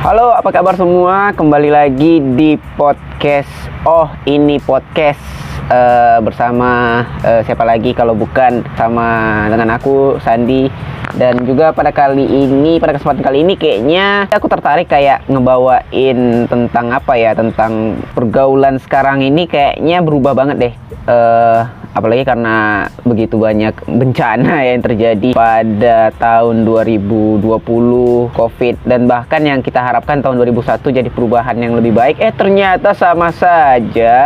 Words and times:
Halo, 0.00 0.32
apa 0.32 0.48
kabar 0.48 0.80
semua? 0.80 1.28
Kembali 1.36 1.68
lagi 1.68 2.24
di 2.32 2.56
podcast. 2.72 3.52
Oh, 3.84 4.08
ini 4.24 4.56
podcast 4.56 5.20
uh, 5.68 6.16
bersama 6.24 7.04
uh, 7.20 7.44
siapa 7.44 7.68
lagi 7.68 7.92
kalau 7.92 8.16
bukan 8.16 8.64
sama 8.80 9.44
dengan 9.52 9.76
aku 9.76 10.16
Sandi 10.24 10.72
dan 11.16 11.42
juga 11.46 11.72
pada 11.74 11.90
kali 11.90 12.26
ini 12.26 12.78
pada 12.78 12.96
kesempatan 12.96 13.22
kali 13.24 13.38
ini 13.42 13.54
kayaknya 13.56 14.30
aku 14.30 14.46
tertarik 14.46 14.86
kayak 14.90 15.26
ngebawain 15.30 16.46
tentang 16.46 16.86
apa 16.94 17.14
ya 17.16 17.32
tentang 17.34 17.98
pergaulan 18.12 18.78
sekarang 18.82 19.24
ini 19.24 19.46
kayaknya 19.46 20.02
berubah 20.04 20.32
banget 20.36 20.56
deh. 20.58 20.74
Uh, 21.08 21.64
apalagi 21.90 22.22
karena 22.22 22.86
begitu 23.02 23.34
banyak 23.34 23.74
bencana 23.82 24.62
yang 24.70 24.80
terjadi 24.82 25.30
pada 25.34 26.14
tahun 26.16 26.62
2020 26.62 27.42
Covid 28.30 28.74
dan 28.86 29.10
bahkan 29.10 29.42
yang 29.42 29.60
kita 29.60 29.82
harapkan 29.82 30.22
tahun 30.22 30.38
2001 30.38 30.80
jadi 30.86 31.10
perubahan 31.10 31.56
yang 31.58 31.74
lebih 31.74 31.96
baik. 31.96 32.16
Eh 32.22 32.30
ternyata 32.34 32.94
sama 32.94 33.34
saja 33.34 34.16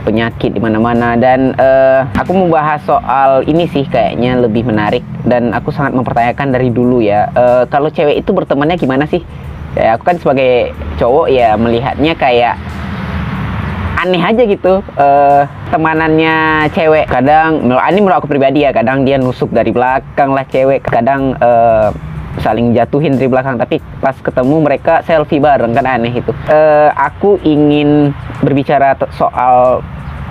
penyakit 0.00 0.56
di 0.56 0.60
mana-mana. 0.60 1.18
Dan 1.18 1.52
uh, 1.56 2.08
aku 2.16 2.32
mau 2.32 2.48
bahas 2.48 2.80
soal 2.84 3.44
ini 3.44 3.68
sih 3.68 3.84
kayaknya 3.86 4.40
lebih 4.40 4.64
menarik. 4.64 5.04
Dan 5.26 5.50
aku 5.52 5.74
sangat 5.74 5.92
mempertanyakan 6.06 6.54
dari 6.54 6.70
dulu 6.70 7.02
ya. 7.02 7.26
Uh, 7.34 7.66
kalau 7.66 7.90
cewek 7.90 8.22
itu 8.22 8.30
bertemannya 8.30 8.78
gimana 8.78 9.10
sih? 9.10 9.26
Ya 9.74 9.98
aku 9.98 10.06
kan 10.06 10.22
sebagai 10.22 10.70
cowok 11.02 11.26
ya 11.34 11.58
melihatnya 11.58 12.14
kayak 12.14 12.54
aneh 13.98 14.22
aja 14.22 14.46
gitu 14.46 14.86
uh, 14.94 15.42
temanannya 15.74 16.70
cewek. 16.70 17.10
Kadang 17.10 17.66
ini 17.66 17.98
menurut 17.98 18.22
aku 18.22 18.30
pribadi 18.30 18.62
ya 18.62 18.70
kadang 18.70 19.02
dia 19.02 19.18
nusuk 19.18 19.50
dari 19.50 19.74
belakang 19.74 20.30
lah 20.30 20.46
cewek. 20.46 20.86
Kadang 20.86 21.34
uh, 21.42 21.90
saling 22.38 22.70
jatuhin 22.70 23.18
dari 23.18 23.26
belakang. 23.26 23.58
Tapi 23.58 23.82
pas 23.98 24.14
ketemu 24.14 24.62
mereka 24.62 25.02
selfie 25.02 25.42
bareng 25.42 25.74
kan 25.74 25.84
aneh 25.90 26.14
itu. 26.14 26.30
Uh, 26.46 26.94
aku 26.94 27.42
ingin 27.42 28.14
berbicara 28.46 28.94
soal 29.18 29.82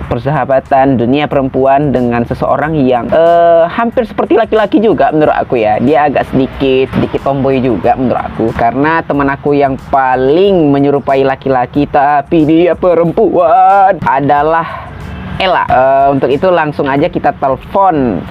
persahabatan 0.06 0.96
dunia 0.96 1.26
perempuan 1.26 1.90
dengan 1.90 2.22
seseorang 2.22 2.78
yang 2.82 3.10
uh, 3.10 3.66
hampir 3.66 4.06
seperti 4.06 4.38
laki-laki 4.38 4.78
juga 4.78 5.10
menurut 5.10 5.34
aku 5.34 5.58
ya. 5.58 5.78
Dia 5.82 6.08
agak 6.08 6.30
sedikit 6.30 6.94
sedikit 6.96 7.20
tomboy 7.26 7.58
juga 7.60 7.98
menurut 7.98 8.22
aku. 8.22 8.46
Karena 8.54 9.02
teman 9.02 9.28
aku 9.28 9.52
yang 9.52 9.74
paling 9.90 10.70
menyerupai 10.70 11.26
laki-laki 11.26 11.84
tapi 11.90 12.46
dia 12.46 12.72
perempuan 12.78 13.98
adalah 14.06 14.88
Ella. 15.36 15.68
Uh, 15.68 16.06
untuk 16.16 16.32
itu 16.32 16.48
langsung 16.48 16.88
aja 16.88 17.12
kita 17.12 17.36
telepon 17.36 18.24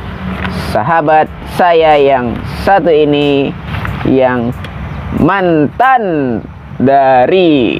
sahabat 0.74 1.30
saya 1.56 1.96
yang 2.02 2.34
satu 2.66 2.90
ini 2.90 3.54
yang 4.10 4.50
mantan 5.22 6.40
dari 6.76 7.80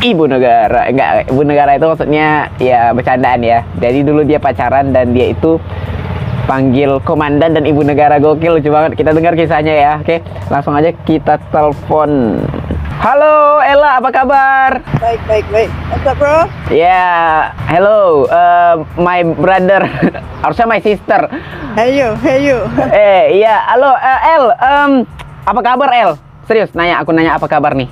ibu 0.00 0.24
negara 0.24 0.88
enggak 0.88 1.28
ibu 1.28 1.42
negara 1.44 1.76
itu 1.76 1.86
maksudnya 1.86 2.48
ya 2.56 2.90
bercandaan 2.96 3.40
ya 3.44 3.60
jadi 3.76 4.00
dulu 4.00 4.24
dia 4.24 4.40
pacaran 4.40 4.96
dan 4.96 5.12
dia 5.12 5.36
itu 5.36 5.60
panggil 6.48 6.98
komandan 7.04 7.52
dan 7.52 7.64
ibu 7.68 7.84
negara 7.84 8.16
gokil 8.16 8.58
lucu 8.58 8.72
banget 8.72 8.96
kita 8.96 9.12
dengar 9.12 9.36
kisahnya 9.36 9.74
ya 9.76 9.92
oke 10.00 10.16
langsung 10.48 10.74
aja 10.74 10.90
kita 11.04 11.36
telepon 11.52 12.40
Halo 13.00 13.64
Ella, 13.64 13.96
apa 13.96 14.12
kabar? 14.12 14.84
Baik, 15.00 15.24
baik, 15.24 15.48
baik. 15.48 15.72
What's 15.88 16.04
up, 16.04 16.20
bro? 16.20 16.44
Ya, 16.68 16.84
yeah, 16.84 17.32
hello, 17.64 18.28
uh, 18.28 18.84
my 19.00 19.24
brother, 19.24 19.88
harusnya 20.44 20.68
my 20.68 20.84
sister. 20.84 21.24
Hey 21.80 21.96
you, 21.96 22.12
hey 22.20 22.44
you. 22.44 22.60
eh, 22.92 23.40
iya, 23.40 23.64
halo, 23.72 23.96
uh, 23.96 24.20
El, 24.20 24.44
um, 24.52 24.92
apa 25.48 25.60
kabar 25.64 25.88
El? 25.96 26.20
Serius, 26.44 26.76
nanya, 26.76 27.00
aku 27.00 27.16
nanya 27.16 27.40
apa 27.40 27.48
kabar 27.48 27.72
nih? 27.72 27.88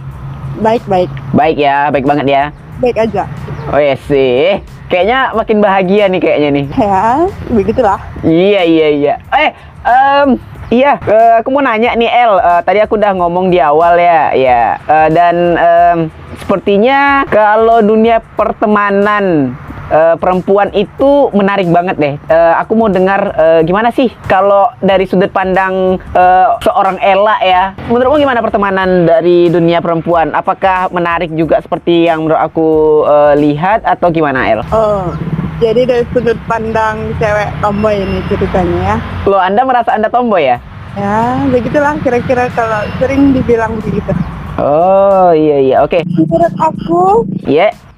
Baik, 0.58 0.82
baik. 0.88 1.10
Baik 1.36 1.56
ya, 1.60 1.92
baik 1.92 2.06
banget 2.08 2.26
ya. 2.26 2.44
Baik 2.80 2.96
aja. 2.96 3.24
Oh 3.68 3.80
ya 3.80 3.94
sih. 4.08 4.64
Kayaknya 4.88 5.36
makin 5.36 5.58
bahagia 5.60 6.08
nih 6.08 6.20
kayaknya 6.24 6.50
nih. 6.56 6.66
Ya, 6.80 7.28
begitulah. 7.52 8.00
Iya, 8.24 8.64
iya, 8.64 8.88
iya. 8.88 9.14
Eh, 9.28 9.52
um, 9.88 10.28
Iya, 10.68 11.00
uh, 11.00 11.40
aku 11.40 11.48
mau 11.48 11.64
nanya 11.64 11.96
nih 11.96 12.12
El. 12.12 12.36
Uh, 12.44 12.60
tadi 12.60 12.84
aku 12.84 13.00
udah 13.00 13.16
ngomong 13.16 13.48
di 13.48 13.56
awal 13.56 13.96
ya, 13.96 14.36
ya. 14.36 14.76
Uh, 14.84 15.08
dan 15.08 15.36
um, 15.56 15.98
sepertinya 16.36 17.24
kalau 17.24 17.80
dunia 17.80 18.20
pertemanan 18.36 19.56
uh, 19.88 20.20
perempuan 20.20 20.68
itu 20.76 21.32
menarik 21.32 21.72
banget 21.72 21.96
deh. 21.96 22.14
Uh, 22.28 22.60
aku 22.60 22.76
mau 22.76 22.92
dengar 22.92 23.32
uh, 23.32 23.60
gimana 23.64 23.88
sih 23.96 24.12
kalau 24.28 24.68
dari 24.84 25.08
sudut 25.08 25.32
pandang 25.32 25.96
uh, 26.12 26.60
seorang 26.60 27.00
Ella 27.00 27.40
ya. 27.40 27.72
Menurutmu 27.88 28.20
gimana 28.20 28.44
pertemanan 28.44 29.08
dari 29.08 29.48
dunia 29.48 29.80
perempuan? 29.80 30.36
Apakah 30.36 30.92
menarik 30.92 31.32
juga 31.32 31.64
seperti 31.64 32.12
yang 32.12 32.28
menurut 32.28 32.44
aku 32.44 32.68
uh, 33.08 33.32
lihat 33.32 33.88
atau 33.88 34.12
gimana 34.12 34.52
El? 34.52 34.60
Oh. 34.68 35.16
Jadi 35.58 35.82
dari 35.90 36.04
sudut 36.14 36.38
pandang 36.46 37.10
cewek 37.18 37.50
tomboy 37.58 37.98
ini 37.98 38.22
ceritanya 38.30 38.80
ya. 38.94 38.96
Lo 39.26 39.42
Anda 39.42 39.66
merasa 39.66 39.90
Anda 39.94 40.06
tomboy 40.06 40.46
ya? 40.46 40.58
Ya, 40.94 41.42
begitulah 41.50 41.98
kira-kira 42.02 42.50
kalau 42.54 42.86
sering 43.02 43.34
dibilang 43.34 43.78
begitu. 43.82 44.10
Oh, 44.58 45.30
iya 45.34 45.58
iya. 45.62 45.76
Oke. 45.82 46.02
Okay. 46.02 46.02
Menurut 46.06 46.54
aku, 46.58 47.26
Iya. 47.46 47.70
Yeah 47.70 47.88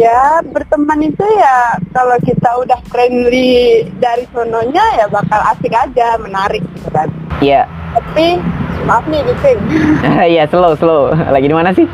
ya 0.00 0.40
berteman 0.48 1.12
itu 1.12 1.20
ya 1.36 1.76
kalau 1.92 2.16
kita 2.24 2.50
udah 2.64 2.80
friendly 2.88 3.84
dari 4.00 4.24
sononya 4.32 4.80
ya 4.96 5.04
bakal 5.12 5.36
asik 5.52 5.76
aja 5.76 6.16
menarik 6.16 6.64
gitu 6.72 6.88
kan 6.88 7.08
iya 7.44 7.68
yeah. 7.68 8.00
tapi 8.00 8.40
maaf 8.88 9.04
nih 9.12 9.20
gitu 9.28 9.60
iya 10.32 10.48
slow 10.48 10.72
slow 10.80 11.12
lagi 11.12 11.52
di 11.52 11.56
mana 11.56 11.76
sih 11.76 11.84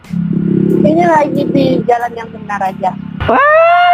ini 0.87 1.03
lagi 1.03 1.43
di 1.51 1.83
jalan 1.83 2.13
yang 2.15 2.31
benar 2.31 2.63
aja 2.63 2.95
wah 3.27 3.86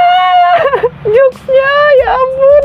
jokesnya 1.06 1.74
ya 1.98 2.08
ampun 2.14 2.64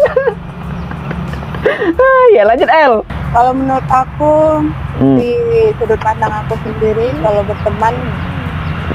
ah, 1.98 2.26
ya 2.34 2.44
lanjut 2.46 2.70
El 2.70 2.94
kalau 3.34 3.52
menurut 3.54 3.88
aku 3.92 4.64
hmm. 5.02 5.18
di 5.20 5.36
sudut 5.78 6.00
pandang 6.00 6.32
aku 6.46 6.56
sendiri 6.64 7.12
kalau 7.22 7.42
berteman 7.44 7.94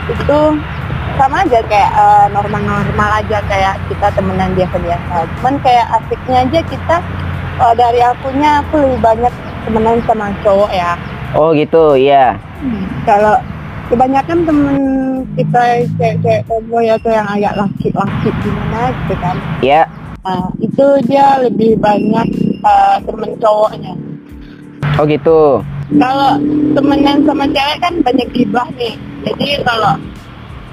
itu 0.08 0.41
sama 1.20 1.44
aja 1.44 1.60
kayak 1.69 1.92
uh, 1.92 2.26
normal-normal 2.32 3.10
aja 3.20 3.38
kayak 3.47 3.76
kita 3.88 4.08
temenan 4.16 4.50
biasa-biasa. 4.56 5.28
Cuman 5.38 5.54
kayak 5.60 5.86
asiknya 6.00 6.38
aja 6.48 6.60
kita 6.66 6.97
uh, 7.60 7.75
dari 7.76 8.00
akunya 8.00 8.64
aku 8.64 8.81
lebih 8.81 9.00
banyak 9.04 9.34
temenan 9.69 10.00
sama 10.08 10.32
cowok 10.41 10.70
ya. 10.72 10.97
Oh 11.32 11.52
gitu, 11.56 11.97
iya. 11.97 12.36
Hmm, 12.60 12.84
kalau 13.08 13.36
kebanyakan 13.91 14.38
temen 14.47 14.78
kita 15.34 15.62
cewek-cewek 15.97 16.43
tomboy 16.47 16.87
atau 16.91 17.10
yang 17.10 17.28
agak 17.28 17.54
laki-laki 17.56 18.28
gimana 18.43 18.82
gitu 18.93 19.15
kan. 19.19 19.37
Iya. 19.65 19.82
Nah, 20.22 20.47
itu 20.62 20.87
dia 21.10 21.43
lebih 21.43 21.82
banyak 21.82 22.28
uh, 22.62 22.97
temen 23.03 23.31
cowoknya. 23.43 23.94
Oh 25.00 25.04
gitu. 25.09 25.62
Kalau 25.93 26.31
temenan 26.78 27.26
sama 27.26 27.44
cewek 27.50 27.78
kan 27.82 27.94
banyak 28.04 28.28
gibah 28.31 28.69
nih. 28.78 28.94
Jadi 29.26 29.62
kalau 29.66 29.99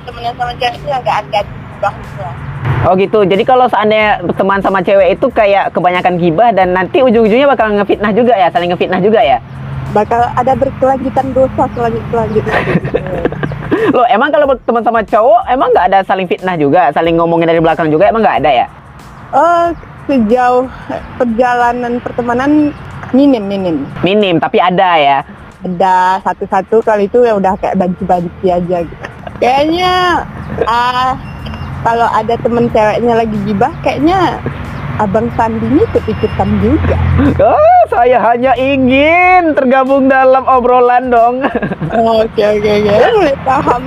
temenan 0.05 0.33
sama 0.37 0.53
cewek 0.57 0.75
itu 0.77 0.89
agak 0.91 1.15
agak 1.25 1.45
bagus 1.79 2.11
lah. 2.21 2.48
Oh 2.87 2.95
gitu. 2.95 3.27
Jadi 3.27 3.43
kalau 3.43 3.67
seandainya 3.67 4.23
teman 4.39 4.63
sama 4.63 4.79
cewek 4.79 5.19
itu 5.19 5.27
kayak 5.35 5.75
kebanyakan 5.75 6.15
gibah 6.15 6.55
dan 6.55 6.71
nanti 6.71 7.03
ujung-ujungnya 7.03 7.47
bakal 7.51 7.75
ngefitnah 7.75 8.11
juga 8.15 8.33
ya, 8.39 8.47
saling 8.47 8.71
ngefitnah 8.71 9.01
juga 9.03 9.19
ya. 9.19 9.37
Bakal 9.91 10.21
ada 10.37 10.53
berkelanjutan 10.55 11.27
dosa 11.35 11.63
selanjutnya. 11.75 12.59
Loh, 13.95 14.07
emang 14.07 14.29
kalau 14.31 14.55
teman 14.63 14.83
sama 14.85 15.01
cowok 15.03 15.41
emang 15.49 15.69
nggak 15.75 15.87
ada 15.91 15.99
saling 16.07 16.27
fitnah 16.29 16.55
juga, 16.55 16.93
saling 16.95 17.19
ngomongin 17.19 17.51
dari 17.51 17.59
belakang 17.59 17.91
juga 17.91 18.07
emang 18.07 18.23
nggak 18.23 18.37
ada 18.45 18.51
ya? 18.63 18.67
Oh, 19.35 19.65
sejauh 20.07 20.65
perjalanan 21.19 21.99
pertemanan 21.99 22.71
minim 23.11 23.43
minim. 23.43 23.75
Minim, 24.05 24.39
tapi 24.39 24.57
ada 24.61 24.95
ya. 24.95 25.19
Ada 25.59 26.23
satu-satu 26.23 26.79
kali 26.79 27.11
itu 27.11 27.19
ya 27.27 27.35
udah 27.35 27.59
kayak 27.59 27.75
banci-banci 27.75 28.47
aja 28.47 28.77
gitu. 28.87 29.05
Kayaknya 29.43 30.23
ah 30.63 31.13
kalau 31.83 32.07
ada 32.11 32.35
temen 32.39 32.67
ceweknya 32.71 33.13
lagi 33.15 33.37
gibah 33.47 33.73
kayaknya 33.83 34.39
Abang 34.99 35.31
Sandi 35.39 35.63
ini 35.63 35.87
ikut-ikutan 35.87 36.59
juga. 36.59 36.99
Oh, 37.39 37.81
saya 37.87 38.19
hanya 38.19 38.51
ingin 38.59 39.55
tergabung 39.55 40.11
dalam 40.11 40.43
obrolan 40.43 41.07
dong. 41.07 41.39
Oke 42.19 42.43
oke 42.43 42.69
oke, 42.83 42.91
mulai 43.15 43.35
paham 43.47 43.83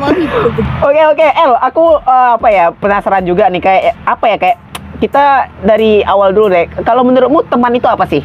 Oke 0.80 1.02
oke, 1.04 1.26
El, 1.36 1.52
aku 1.60 2.00
uh, 2.00 2.40
apa 2.40 2.48
ya 2.48 2.72
penasaran 2.72 3.28
juga 3.28 3.52
nih 3.52 3.60
kayak 3.60 3.92
apa 4.08 4.24
ya 4.24 4.36
kayak 4.40 4.56
kita 5.04 5.52
dari 5.60 6.00
awal 6.00 6.32
dulu 6.32 6.48
deh. 6.48 6.64
Kalau 6.80 7.04
menurutmu 7.04 7.44
teman 7.52 7.76
itu 7.76 7.88
apa 7.92 8.08
sih? 8.08 8.24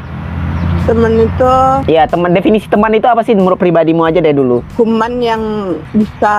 teman 0.87 1.19
itu 1.19 1.53
ya 1.91 2.07
teman 2.07 2.31
definisi 2.31 2.63
teman 2.71 2.95
itu 2.95 3.03
apa 3.11 3.19
sih 3.19 3.35
menurut 3.35 3.59
pribadimu 3.59 4.07
aja 4.07 4.23
deh 4.23 4.31
dulu 4.31 4.63
kuman 4.79 5.19
yang 5.19 5.43
bisa 5.91 6.35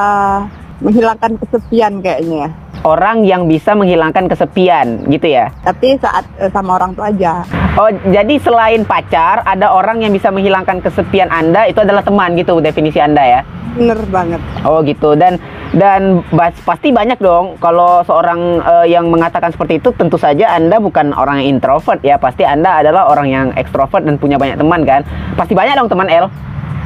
menghilangkan 0.80 1.36
kesepian 1.36 2.00
kayaknya 2.00 2.48
orang 2.88 3.28
yang 3.28 3.44
bisa 3.44 3.76
menghilangkan 3.76 4.32
kesepian, 4.32 5.04
gitu 5.12 5.28
ya? 5.28 5.52
Tapi 5.60 6.00
saat 6.00 6.24
uh, 6.40 6.48
sama 6.48 6.80
orang 6.80 6.96
tua 6.96 7.12
aja. 7.12 7.44
Oh, 7.76 7.92
jadi 8.08 8.34
selain 8.40 8.88
pacar, 8.88 9.44
ada 9.44 9.76
orang 9.76 10.00
yang 10.00 10.12
bisa 10.16 10.32
menghilangkan 10.32 10.80
kesepian 10.80 11.28
Anda, 11.28 11.68
itu 11.68 11.84
adalah 11.84 12.00
teman 12.00 12.32
gitu 12.40 12.64
definisi 12.64 12.96
Anda 12.96 13.22
ya? 13.22 13.40
Bener 13.76 14.00
banget. 14.10 14.40
Oh 14.66 14.82
gitu 14.82 15.14
dan 15.14 15.38
dan 15.76 16.24
bas- 16.32 16.58
pasti 16.66 16.90
banyak 16.90 17.20
dong 17.20 17.60
kalau 17.62 18.02
seorang 18.02 18.58
eh, 18.58 18.86
yang 18.90 19.06
mengatakan 19.12 19.52
seperti 19.52 19.78
itu 19.78 19.92
tentu 19.94 20.16
saja 20.18 20.56
Anda 20.56 20.80
bukan 20.82 21.12
orang 21.14 21.44
yang 21.44 21.60
introvert 21.60 22.00
ya 22.02 22.16
pasti 22.18 22.42
Anda 22.42 22.82
adalah 22.82 23.06
orang 23.12 23.28
yang 23.28 23.46
ekstrovert 23.54 24.02
dan 24.02 24.16
punya 24.16 24.40
banyak 24.40 24.56
teman 24.56 24.82
kan 24.82 25.04
pasti 25.36 25.52
banyak 25.52 25.78
dong 25.78 25.92
teman 25.92 26.08
El 26.10 26.26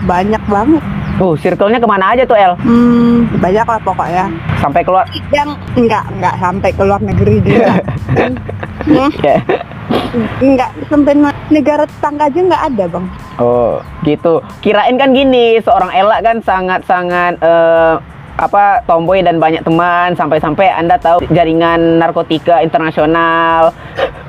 Banyak 0.03 0.43
banget. 0.51 0.83
Tuh 1.15 1.37
circle-nya 1.37 1.77
ke 1.77 1.85
mana 1.85 2.13
aja 2.13 2.23
tuh 2.23 2.35
El 2.35 2.55
Hmm, 2.59 3.29
banyak 3.37 3.63
lah 3.63 3.81
pokoknya. 3.81 4.27
sampai 4.59 4.81
keluar 4.81 5.05
Yang 5.29 5.51
enggak, 5.75 6.05
enggak 6.09 6.35
sampai 6.39 6.71
ke 6.71 6.83
luar 6.83 7.01
negeri 7.01 7.35
juga. 7.41 7.73
Hmm, 8.83 9.15
ya 9.23 9.39
enggak 10.43 10.71
sampai 10.89 11.15
negara 11.49 11.85
tetangga 11.85 12.27
aja 12.27 12.41
enggak 12.41 12.65
ada, 12.67 12.85
Bang. 12.89 13.07
oh 13.39 13.79
gitu 14.03 14.43
kirain 14.59 14.97
kan 14.97 15.13
gini 15.13 15.61
seorang 15.61 15.93
Ella 15.93 16.19
kan 16.19 16.43
sangat 16.43 16.83
sangat 16.83 17.39
eh, 17.39 17.95
apa 18.43 18.83
tomboy 18.91 19.23
dan 19.23 19.39
banyak 19.39 19.63
teman 19.63 20.19
sampai-sampai 20.19 20.67
Anda 20.75 20.99
tahu 20.99 21.23
jaringan 21.31 22.03
narkotika 22.03 22.59
internasional 22.59 23.71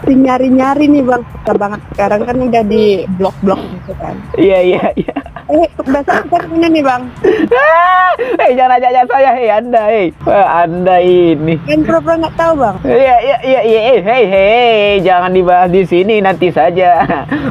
Nyari-nyari 0.03 0.91
nih, 0.91 1.03
Bang. 1.07 1.23
Banget 1.47 1.79
sekarang 1.95 2.21
kan 2.27 2.35
udah 2.35 2.63
di 2.67 3.07
blok-blok 3.15 3.61
gitu 3.71 3.93
kan. 3.95 4.15
iya 4.35 4.59
iya 4.59 4.83
iya 4.99 5.15
Eh, 5.43 5.67
kebiasaan 5.75 6.23
kan 6.31 6.43
punya 6.47 6.67
nih, 6.71 6.83
Bang. 6.83 7.03
Ah, 7.51 8.15
eh 8.47 8.55
jangan 8.55 8.79
ajak 8.79 9.05
saya, 9.11 9.29
hei 9.35 9.49
Anda, 9.51 9.81
hei. 9.91 10.07
Wah, 10.23 10.63
Anda 10.63 10.95
ini. 11.03 11.59
Kan 11.67 11.83
pura-pura 11.83 12.15
nggak 12.15 12.35
tahu, 12.39 12.53
Bang. 12.63 12.75
Iya, 12.87 13.15
iya, 13.19 13.37
iya, 13.43 13.61
iya, 13.61 13.79
eh, 13.91 13.99
hei, 14.01 14.23
hei, 14.23 14.91
jangan 15.03 15.35
dibahas 15.35 15.67
di 15.67 15.83
sini 15.83 16.23
nanti 16.23 16.47
saja. 16.47 17.03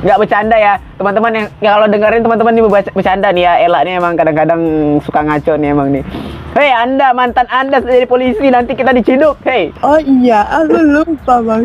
Nggak 0.02 0.18
bercanda 0.18 0.56
ya, 0.56 0.74
teman-teman 0.96 1.32
yang 1.36 1.46
ya 1.60 1.70
kalau 1.76 1.86
dengerin 1.86 2.22
teman-teman 2.24 2.52
ini 2.56 2.62
bercanda 2.96 3.28
nih 3.28 3.44
ya. 3.44 3.52
Ella 3.60 3.78
nih 3.84 3.94
emang 4.00 4.14
kadang-kadang 4.16 4.60
suka 5.04 5.20
ngaco 5.22 5.52
nih 5.60 5.68
emang 5.70 5.88
nih. 5.92 6.04
Hei, 6.52 6.68
Anda 6.68 7.10
mantan 7.12 7.48
Anda 7.48 7.80
jadi 7.80 8.04
polisi 8.04 8.44
nanti 8.46 8.76
kita 8.76 8.92
diciduk. 8.92 9.40
Hei. 9.42 9.72
Oh 9.80 9.96
iya, 9.96 10.44
aku 10.44 10.76
lupa, 10.76 11.40
Bang. 11.40 11.64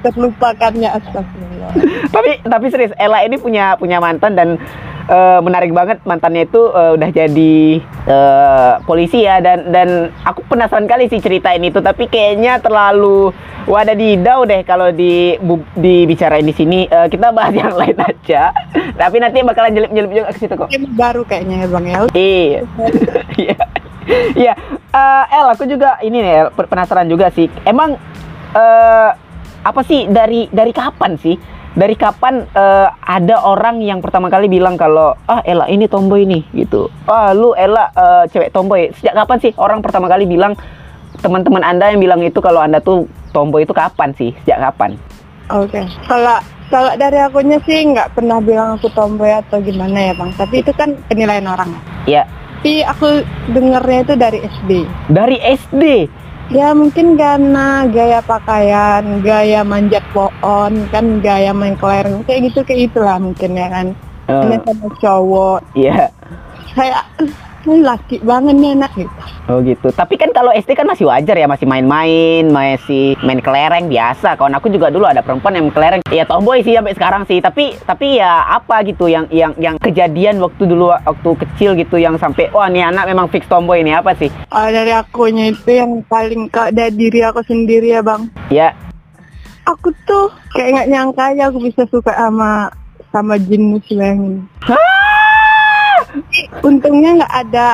Terlupakannya, 0.00 0.86
astagfirullah. 0.88 1.70
tapi 2.08 2.38
tapi 2.40 2.66
serius 2.68 2.94
Ella 2.94 3.20
ini 3.20 3.34
punya 3.36 3.74
punya 3.74 3.98
mantan 3.98 4.32
dan 4.32 4.48
eh, 5.04 5.38
menarik 5.40 5.72
banget 5.72 5.98
mantannya 6.04 6.44
itu 6.44 6.62
eh, 6.70 6.94
udah 6.94 7.10
jadi 7.10 7.56
eh, 8.06 8.72
polisi 8.84 9.26
ya 9.26 9.40
dan 9.40 9.66
dan 9.68 9.88
aku 10.22 10.46
penasaran 10.46 10.86
kali 10.86 11.08
sih 11.08 11.18
ceritain 11.18 11.58
itu 11.60 11.80
tapi 11.80 12.06
kayaknya 12.06 12.60
terlalu 12.60 13.34
wadadidau 13.64 14.44
deh 14.44 14.62
kalau 14.62 14.92
di 14.92 15.34
bu- 15.38 15.66
dibicarain 15.74 16.44
di 16.44 16.52
sini 16.52 16.86
Eh, 16.86 17.08
kita 17.08 17.32
bahas 17.32 17.50
yang 17.52 17.74
lain 17.74 17.96
aja 17.98 18.54
tapi 18.94 19.18
nanti 19.18 19.42
bakalan 19.42 19.74
jelip-jelip 19.74 20.10
juga 20.12 20.24
ke 20.28 20.38
situ 20.38 20.54
kok 20.54 20.68
Ini 20.68 20.86
baru 20.92 21.24
kayaknya 21.24 21.56
ya, 21.58 21.66
Bang 21.66 21.84
ya. 21.84 21.98
Iya. 22.14 22.60
Iya. 24.36 24.54
Eh, 24.90 25.24
El, 25.32 25.46
aku 25.48 25.64
juga 25.64 25.98
ini 26.00 26.20
nih 26.20 26.32
El, 26.36 26.48
pe- 26.50 26.68
penasaran 26.68 27.06
juga 27.06 27.30
sih. 27.30 27.48
Emang 27.62 27.96
eh 28.52 29.10
apa 29.64 29.80
sih 29.82 30.06
dari 30.06 30.46
dari 30.48 30.70
kapan 30.70 31.16
sih? 31.16 31.34
Dari 31.74 31.98
kapan 31.98 32.46
eh, 32.46 32.88
ada 33.02 33.36
orang 33.42 33.82
yang 33.82 33.98
pertama 33.98 34.30
kali 34.30 34.46
bilang 34.46 34.78
kalau 34.78 35.18
ah 35.26 35.42
Ella 35.42 35.66
ini 35.66 35.90
tomboy 35.90 36.22
nih 36.22 36.46
gitu. 36.54 36.86
Ah 37.04 37.34
lu 37.34 37.50
Ella 37.52 37.90
eh, 37.90 38.24
cewek 38.30 38.54
tomboy. 38.54 38.94
Sejak 38.94 39.18
kapan 39.18 39.38
sih 39.40 39.50
orang 39.56 39.82
pertama 39.82 40.06
kali 40.06 40.24
bilang 40.24 40.54
teman-teman 41.18 41.64
Anda 41.64 41.90
yang 41.90 41.98
bilang 41.98 42.20
itu 42.20 42.38
kalau 42.38 42.60
Anda 42.60 42.78
tuh 42.78 43.10
tomboy 43.32 43.66
itu 43.66 43.74
kapan 43.74 44.14
sih? 44.14 44.30
Sejak 44.44 44.62
kapan? 44.70 44.94
Oke. 45.50 45.82
Kalau 46.06 46.38
kalau 46.70 46.92
dari 46.96 47.18
akunya 47.20 47.58
sih 47.66 47.84
nggak 47.90 48.14
pernah 48.14 48.38
bilang 48.38 48.78
aku 48.78 48.88
tomboy 48.94 49.34
atau 49.34 49.58
gimana 49.58 49.98
ya 49.98 50.12
bang. 50.14 50.30
Tapi 50.30 50.62
itu 50.62 50.70
kan 50.70 50.94
penilaian 51.10 51.44
orang. 51.44 51.74
Ya, 52.06 52.24
Tapi 52.64 52.80
aku 52.80 53.20
dengernya 53.52 54.08
itu 54.08 54.14
dari 54.16 54.38
SD. 54.40 54.70
dari 55.12 55.36
SD. 55.36 56.08
Ya 56.48 56.72
mungkin 56.72 57.12
karena 57.12 57.84
gaya 57.92 58.24
pakaian, 58.24 59.20
gaya 59.20 59.60
manjat 59.60 60.00
pohon, 60.16 60.88
kan 60.88 61.20
gaya 61.20 61.52
main 61.52 61.76
kelereng 61.76 62.24
kayak 62.24 62.48
gitu 62.48 62.64
kayak 62.64 62.88
itulah 62.88 63.20
mungkin 63.20 63.52
ya 63.52 63.68
kan. 63.68 63.92
Eh, 64.32 64.40
Ini 64.48 64.56
sama 64.64 64.88
cowok. 64.96 65.60
Iya. 65.76 66.08
Kayak 66.72 67.04
ini 67.64 67.80
laki 67.80 68.16
banget 68.20 68.54
nih 68.56 68.70
anak 68.76 68.92
gitu. 68.96 69.20
Oh 69.48 69.58
gitu. 69.60 69.88
Tapi 69.92 70.14
kan 70.16 70.30
kalau 70.32 70.52
SD 70.52 70.76
kan 70.76 70.88
masih 70.88 71.08
wajar 71.08 71.36
ya, 71.36 71.48
masih 71.48 71.68
main-main, 71.68 72.48
masih 72.48 73.16
main 73.24 73.40
kelereng 73.40 73.88
biasa. 73.88 74.36
Kawan 74.36 74.56
aku 74.56 74.72
juga 74.72 74.88
dulu 74.88 75.04
ada 75.04 75.20
perempuan 75.20 75.56
yang 75.56 75.68
kelereng. 75.72 76.00
Ya 76.12 76.24
tomboy 76.24 76.64
sih 76.64 76.76
sampai 76.76 76.96
sekarang 76.96 77.22
sih. 77.28 77.40
Tapi 77.40 77.76
tapi 77.84 78.20
ya 78.20 78.44
apa 78.48 78.84
gitu 78.84 79.08
yang 79.08 79.28
yang 79.32 79.52
yang 79.60 79.76
kejadian 79.80 80.40
waktu 80.40 80.68
dulu 80.68 80.92
waktu 80.92 81.30
kecil 81.44 81.76
gitu 81.76 81.96
yang 82.00 82.16
sampai 82.20 82.48
wah 82.52 82.68
nih 82.68 82.88
anak 82.88 83.08
memang 83.08 83.28
fix 83.28 83.44
tomboy 83.48 83.80
ini 83.80 83.92
apa 83.92 84.16
sih? 84.16 84.28
Oh, 84.52 84.68
dari 84.68 84.92
akunya 84.92 85.52
itu 85.52 85.70
yang 85.72 86.04
paling 86.08 86.48
ke 86.48 86.72
dari 86.72 86.92
diri 86.92 87.20
aku 87.24 87.44
sendiri 87.44 87.96
ya 87.96 88.00
bang. 88.00 88.28
Ya. 88.48 88.72
Aku 89.64 89.96
tuh 90.04 90.28
kayak 90.52 90.70
nggak 90.76 90.88
nyangka 90.92 91.26
ya 91.32 91.48
aku 91.48 91.58
bisa 91.64 91.88
suka 91.88 92.12
sama 92.12 92.68
sama 93.08 93.40
jin 93.40 93.72
muslim. 93.72 94.44
Untungnya 96.62 97.22
nggak 97.22 97.34
ada 97.48 97.68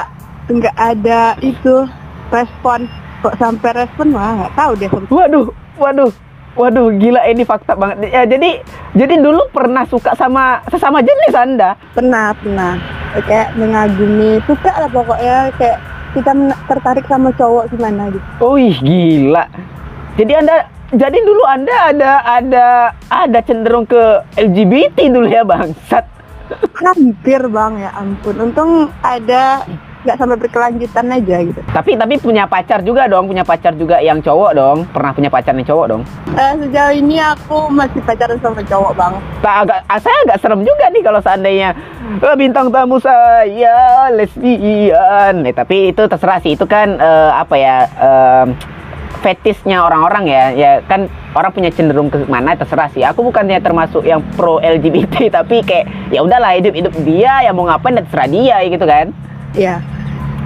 nggak 0.50 0.76
ada 0.76 1.20
itu 1.44 1.86
respon 2.34 2.90
kok 3.20 3.36
sampai 3.36 3.70
respon 3.84 4.16
wah 4.16 4.32
nggak 4.34 4.54
tahu 4.56 4.72
deh 4.80 4.90
Waduh, 5.10 5.46
waduh. 5.76 6.12
Waduh, 6.58 6.90
gila 6.98 7.22
ini 7.30 7.46
fakta 7.46 7.78
banget. 7.78 8.10
Ya, 8.10 8.26
jadi 8.26 8.58
jadi 8.98 9.22
dulu 9.22 9.54
pernah 9.54 9.86
suka 9.86 10.18
sama 10.18 10.58
sesama 10.66 10.98
jenis 10.98 11.30
Anda. 11.30 11.78
pernah 11.94 12.34
pernah 12.34 12.74
kayak 13.22 13.54
mengagumi 13.54 14.42
suka 14.50 14.70
lah 14.74 14.90
pokoknya 14.90 15.54
kayak 15.54 15.78
kita 16.10 16.30
tertarik 16.66 17.06
sama 17.06 17.30
cowok 17.38 17.70
gimana 17.70 18.10
gitu 18.10 18.26
Wih, 18.50 18.76
gila. 18.82 19.46
Jadi 20.18 20.32
Anda 20.34 20.66
jadi 20.90 21.18
dulu 21.22 21.42
Anda 21.46 21.74
ada 21.94 22.12
ada 22.26 22.66
ada 23.06 23.38
cenderung 23.46 23.86
ke 23.86 24.26
LGBT 24.34 25.06
dulu 25.06 25.30
ya, 25.30 25.46
Bangsat. 25.46 26.02
Hampir 26.80 27.40
bang 27.46 27.72
ya 27.78 27.90
ampun 27.94 28.36
untung 28.40 28.70
ada 29.00 29.62
nggak 30.00 30.16
sampai 30.16 30.40
berkelanjutan 30.40 31.12
aja 31.12 31.36
gitu 31.44 31.60
Tapi 31.76 31.92
tapi 31.92 32.16
punya 32.16 32.48
pacar 32.48 32.80
juga 32.80 33.04
dong, 33.04 33.28
punya 33.28 33.44
pacar 33.44 33.76
juga 33.76 34.00
yang 34.00 34.24
cowok 34.24 34.50
dong. 34.56 34.78
Pernah 34.88 35.12
punya 35.12 35.28
pacar 35.28 35.52
yang 35.52 35.68
cowok 35.68 35.86
dong. 35.92 36.02
Eh, 36.32 36.52
sejauh 36.56 36.94
ini 36.96 37.20
aku 37.20 37.68
masih 37.68 38.00
pacaran 38.00 38.40
sama 38.40 38.64
cowok 38.64 38.96
bang 38.96 39.12
Tak 39.44 39.54
agak 39.60 39.78
ah, 39.84 40.00
saya 40.00 40.16
agak 40.24 40.40
serem 40.40 40.64
juga 40.64 40.88
nih 40.88 41.02
kalau 41.04 41.20
seandainya 41.20 41.76
"Eh, 42.16 42.36
bintang 42.40 42.72
tamu 42.72 42.96
saya 42.96 44.08
lesbian. 44.08 45.44
Eh, 45.44 45.52
tapi 45.52 45.92
itu 45.92 46.02
terserah 46.08 46.40
sih. 46.40 46.56
Itu 46.56 46.64
kan 46.64 46.96
eh, 46.96 47.30
apa 47.36 47.54
ya? 47.60 47.76
em, 48.00 48.48
fetisnya 49.20 49.80
orang-orang 49.80 50.24
ya. 50.26 50.44
Ya 50.50 50.72
kan 50.82 51.06
orang 51.32 51.52
punya 51.52 51.70
cenderung 51.70 52.08
ke 52.08 52.24
mana 52.24 52.52
terserah 52.52 52.88
sih. 52.88 53.04
Aku 53.04 53.20
bukannya 53.20 53.60
termasuk 53.60 54.02
yang 54.02 54.24
pro 54.34 54.58
LGBT 54.58 55.28
tapi 55.38 55.60
kayak 55.60 55.84
ya 56.08 56.20
udahlah 56.20 56.56
hidup-hidup 56.56 56.92
dia 57.00 57.44
ya 57.44 57.52
mau 57.52 57.64
ngapain 57.64 57.94
ya 57.94 58.02
terserah 58.02 58.28
dia 58.28 58.56
gitu 58.66 58.84
kan. 58.84 59.06
ya 59.52 59.76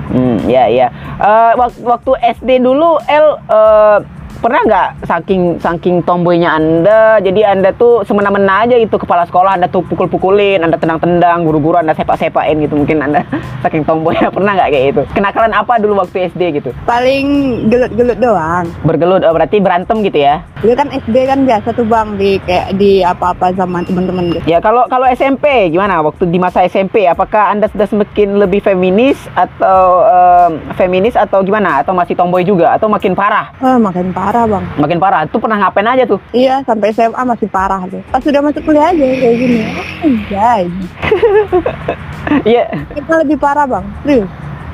Hmm, 0.04 0.36
ya 0.44 0.68
ya. 0.68 0.92
Eh, 1.16 1.52
wak- 1.56 1.80
waktu 1.80 2.12
SD 2.36 2.60
dulu 2.60 3.00
El 3.08 3.26
eh, 3.40 3.98
pernah 4.44 4.60
nggak 4.60 4.88
saking 5.08 5.56
saking 5.56 6.04
tomboynya 6.04 6.60
Anda, 6.60 7.16
jadi 7.24 7.56
Anda 7.56 7.72
tuh 7.72 8.04
semena-mena 8.04 8.68
aja 8.68 8.76
gitu 8.76 9.00
kepala 9.00 9.24
sekolah 9.24 9.56
Anda 9.56 9.72
tuh 9.72 9.80
pukul-pukulin, 9.88 10.60
Anda 10.60 10.76
tendang-tendang, 10.76 11.48
guru-guru 11.48 11.80
Anda 11.80 11.96
sepak-sepain 11.96 12.60
gitu 12.60 12.76
mungkin 12.76 13.00
Anda 13.00 13.24
saking 13.64 13.88
tomboynya 13.88 14.28
pernah 14.28 14.52
nggak 14.52 14.68
kayak 14.68 14.84
gitu? 14.92 15.02
Kenakalan 15.16 15.56
apa 15.56 15.80
dulu 15.80 16.04
waktu 16.04 16.28
SD 16.28 16.60
gitu? 16.60 16.76
paling 16.84 17.26
gelut-gelut 17.70 18.18
doang 18.20 18.68
Bergelut, 18.84 19.24
oh, 19.24 19.32
berarti 19.32 19.56
berantem 19.64 20.04
gitu 20.04 20.18
ya? 20.20 20.44
Dulu 20.60 20.74
kan 20.76 20.88
SD 20.92 21.16
kan 21.24 21.38
biasa 21.48 21.68
tuh 21.72 21.86
bang 21.88 22.08
di 22.20 22.36
kayak 22.44 22.76
di 22.76 23.00
apa-apa 23.00 23.56
sama 23.56 23.80
teman-teman 23.80 24.36
gitu 24.36 24.44
Ya 24.44 24.60
kalau 24.60 24.84
kalau 24.90 25.06
SMP 25.08 25.70
gimana? 25.70 26.04
Waktu 26.04 26.28
di 26.28 26.36
masa 26.36 26.66
SMP 26.66 27.08
apakah 27.08 27.54
Anda 27.54 27.72
sudah 27.72 27.88
semakin 27.88 28.36
lebih 28.36 28.60
feminis 28.60 29.16
atau 29.32 30.04
em, 30.04 30.52
feminis 30.76 31.16
atau 31.16 31.40
gimana? 31.40 31.80
Atau 31.80 31.96
masih 31.96 32.12
tomboy 32.12 32.44
juga? 32.44 32.76
Atau 32.76 32.92
makin 32.92 33.16
parah? 33.16 33.54
ah 33.62 33.78
makin 33.78 34.10
parah 34.10 34.33
bang. 34.42 34.64
Makin 34.82 34.98
parah. 34.98 35.20
Itu 35.22 35.38
pernah 35.38 35.58
ngapain 35.62 35.86
aja 35.86 36.04
tuh? 36.04 36.18
iya 36.34 36.58
sampai 36.66 36.90
SMA 36.90 37.22
masih 37.22 37.46
parah 37.46 37.86
tuh. 37.86 38.02
Pas 38.10 38.18
sudah 38.18 38.42
masuk 38.42 38.62
kuliah 38.66 38.90
aja 38.90 39.06
kayak 39.06 39.36
gini. 39.38 39.60
Anjay. 40.02 40.62
Iya, 42.24 42.64
kita 42.96 43.20
lebih 43.20 43.36
parah 43.36 43.68
bang. 43.68 43.84
Serius. 44.00 44.30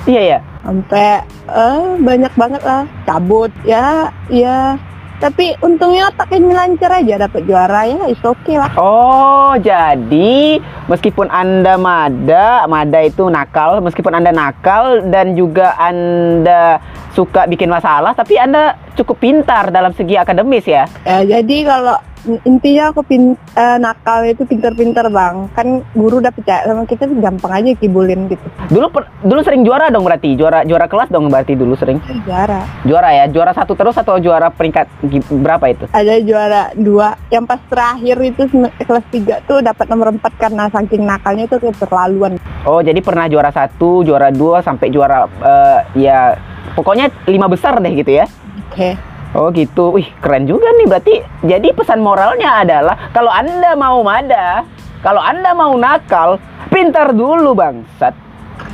Iya 0.06 0.22
ya. 0.22 0.38
sampai 0.62 1.26
eh 1.50 1.84
banyak 1.98 2.32
banget 2.38 2.62
lah. 2.62 2.82
Cabut. 3.04 3.50
Ya 3.66 4.14
ya 4.30 4.78
tapi 5.20 5.52
untungnya 5.60 6.08
otaknya 6.08 6.64
lancar 6.64 6.90
aja 6.96 7.28
dapat 7.28 7.44
juara 7.44 7.84
ya 7.84 8.08
is 8.08 8.18
oke 8.24 8.52
lah 8.56 8.72
Oh, 8.80 9.52
jadi 9.60 10.62
meskipun 10.88 11.28
Anda 11.28 11.76
Mada, 11.76 12.64
Mada 12.64 13.00
itu 13.04 13.28
nakal, 13.28 13.84
meskipun 13.84 14.16
Anda 14.16 14.32
nakal 14.32 15.04
dan 15.12 15.36
juga 15.36 15.76
Anda 15.76 16.80
suka 17.12 17.44
bikin 17.50 17.68
masalah, 17.68 18.16
tapi 18.16 18.40
Anda 18.40 18.78
cukup 18.96 19.20
pintar 19.20 19.68
dalam 19.68 19.92
segi 19.92 20.16
akademis 20.16 20.64
ya. 20.64 20.88
Ya, 21.04 21.20
jadi 21.26 21.56
kalau 21.66 21.98
intinya 22.42 22.90
aku 22.90 23.00
pin, 23.00 23.22
eh, 23.52 23.76
nakal 23.76 24.24
itu 24.24 24.42
pinter-pinter 24.42 25.06
bang. 25.06 25.48
Kan 25.50 25.66
guru 25.92 26.18
udah 26.18 26.28
percaya 26.28 26.62
sama 26.62 26.84
kita 26.84 27.08
gampang 27.10 27.52
aja 27.52 27.70
kibulin 27.74 28.26
gitu. 28.26 28.46
Dulu 28.68 28.86
per- 28.90 29.08
dulu 29.20 29.40
sering 29.40 29.62
juara 29.62 29.88
dong 29.88 30.02
berarti, 30.02 30.34
juara 30.34 30.62
juara 30.62 30.84
kelas 30.84 31.08
dong 31.08 31.26
berarti 31.26 31.52
dulu 31.52 31.74
sering. 31.74 31.98
juara. 32.22 32.64
Juara 32.82 33.10
ya, 33.10 33.24
juara 33.26 33.50
satu 33.50 33.72
terus 33.72 33.94
atau 33.94 34.16
juara 34.16 34.48
peringkat 34.48 34.86
berapa 35.30 35.64
itu? 35.68 35.84
ada 35.90 36.14
juara 36.20 36.62
dua. 36.72 37.14
Yang 37.28 37.44
pas 37.46 37.60
terakhir 37.64 38.16
itu 38.22 38.42
kelas 38.80 39.06
3 39.08 39.44
tuh 39.44 39.58
dapat 39.60 39.86
nomor 39.86 40.12
4 40.12 40.20
karena 40.36 40.64
saking 40.68 41.02
nakalnya 41.02 41.44
itu 41.44 41.56
keterlaluan 41.58 42.36
Oh, 42.62 42.80
jadi 42.80 42.98
pernah 42.98 43.26
juara 43.26 43.48
satu, 43.48 44.02
juara 44.02 44.28
dua, 44.30 44.60
sampai 44.60 44.88
juara 44.88 45.24
eh, 45.40 45.80
ya 45.98 46.36
pokoknya 46.72 47.08
lima 47.24 47.46
besar 47.46 47.78
deh 47.78 47.92
gitu 47.92 48.12
ya. 48.12 48.26
oke 48.68 49.09
Oh 49.30 49.46
gitu, 49.54 49.94
wih 49.94 50.10
keren 50.18 50.50
juga 50.50 50.66
nih 50.74 50.86
berarti. 50.90 51.14
Jadi 51.46 51.70
pesan 51.70 52.02
moralnya 52.02 52.66
adalah 52.66 52.98
kalau 53.14 53.30
anda 53.30 53.78
mau 53.78 54.02
mada, 54.02 54.66
kalau 55.06 55.22
anda 55.22 55.54
mau 55.54 55.70
nakal, 55.78 56.42
pintar 56.70 57.14
dulu 57.14 57.54
bangsat. 57.54 58.14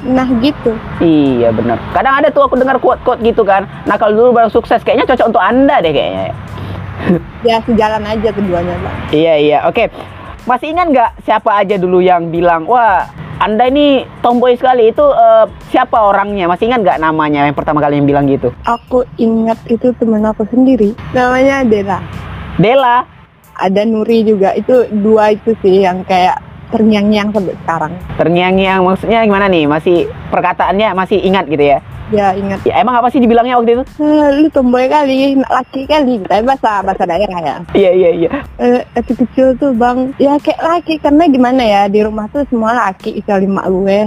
nah 0.05 0.29
gitu 0.45 0.77
Iya 1.01 1.55
benar. 1.57 1.81
Kadang 1.95 2.21
ada 2.21 2.29
tuh 2.29 2.45
aku 2.45 2.59
dengar 2.59 2.77
quote-quote 2.81 3.23
gitu 3.25 3.45
kan, 3.45 3.69
nakal 3.85 4.13
dulu 4.13 4.33
baru 4.33 4.49
sukses. 4.49 4.81
Kayaknya 4.81 5.13
cocok 5.13 5.27
untuk 5.35 5.45
anda 5.45 5.77
deh 5.85 5.93
kayaknya. 5.93 6.33
ya 7.45 7.61
sejalan 7.61 8.03
aja 8.09 8.29
keduanya 8.33 8.75
bang 8.81 8.97
Iya 9.13 9.35
iya, 9.37 9.59
oke. 9.69 9.93
Masih 10.49 10.73
ingat 10.73 10.87
nggak 10.89 11.11
siapa 11.27 11.53
aja 11.53 11.77
dulu 11.77 12.01
yang 12.01 12.33
bilang, 12.33 12.65
wah 12.65 13.05
anda 13.37 13.69
ini 13.69 14.09
tomboy 14.25 14.57
sekali 14.57 14.89
itu 14.89 15.05
eh, 15.05 15.45
siapa 15.69 16.09
orangnya? 16.09 16.49
Masih 16.49 16.73
ingat 16.73 16.81
nggak 16.81 17.01
namanya 17.05 17.45
yang 17.45 17.57
pertama 17.57 17.85
kali 17.85 18.01
yang 18.01 18.09
bilang 18.09 18.25
gitu? 18.29 18.49
aku 18.65 19.05
ingat 19.21 19.61
itu 19.69 19.93
temen 19.97 20.25
aku 20.25 20.49
sendiri 20.49 20.97
namanya 21.13 21.63
Dela 21.65 21.99
Dela. 22.57 23.05
ada 23.57 23.83
Nuri 23.89 24.21
juga 24.21 24.53
itu 24.53 24.85
dua 25.01 25.33
itu 25.33 25.57
sih 25.65 25.81
yang 25.89 26.05
kayak 26.05 26.37
terngiang-ngiang 26.69 27.33
sampai 27.33 27.57
sekarang 27.65 27.93
Terngiang-ngiang 28.21 28.81
maksudnya 28.85 29.25
gimana 29.25 29.49
nih? 29.49 29.65
Masih 29.65 30.09
perkataannya 30.29 30.93
masih 30.93 31.19
ingat 31.25 31.49
gitu 31.49 31.65
ya? 31.65 31.79
Ya 32.09 32.31
ingat 32.33 32.63
Ya 32.63 32.79
emang 32.79 32.95
apa 32.95 33.09
sih 33.09 33.19
dibilangnya 33.19 33.57
waktu 33.57 33.73
itu? 33.73 33.85
"Eh, 33.99 34.27
lu 34.37 34.49
tomboy 34.49 34.87
kali 34.87 35.17
laki 35.37 35.85
kali 35.85 36.23
tapi 36.23 36.43
bahasa 36.43 36.81
bahasa 36.81 37.03
daerah 37.03 37.41
ya 37.41 37.57
Iya 37.73 37.91
iya 37.93 38.11
iya. 38.13 38.31
eh, 38.57 38.87
waktu 38.93 39.13
kecil 39.17 39.55
tuh 39.55 39.73
bang 39.73 40.15
ya 40.17 40.35
kayak 40.37 40.61
laki 40.61 40.95
karena 40.97 41.25
gimana 41.27 41.61
ya 41.61 41.83
di 41.87 42.01
rumah 42.01 42.27
tuh 42.29 42.47
semua 42.47 42.73
laki 42.73 43.19
kecuali 43.19 43.47
mak 43.47 43.67
gue 43.67 44.01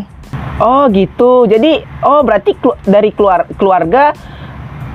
Oh 0.60 0.86
gitu. 0.90 1.44
Jadi 1.46 1.80
oh 2.02 2.20
berarti 2.20 2.52
kelu- 2.54 2.76
dari 2.84 3.10
keluar 3.10 3.48
keluarga 3.54 4.12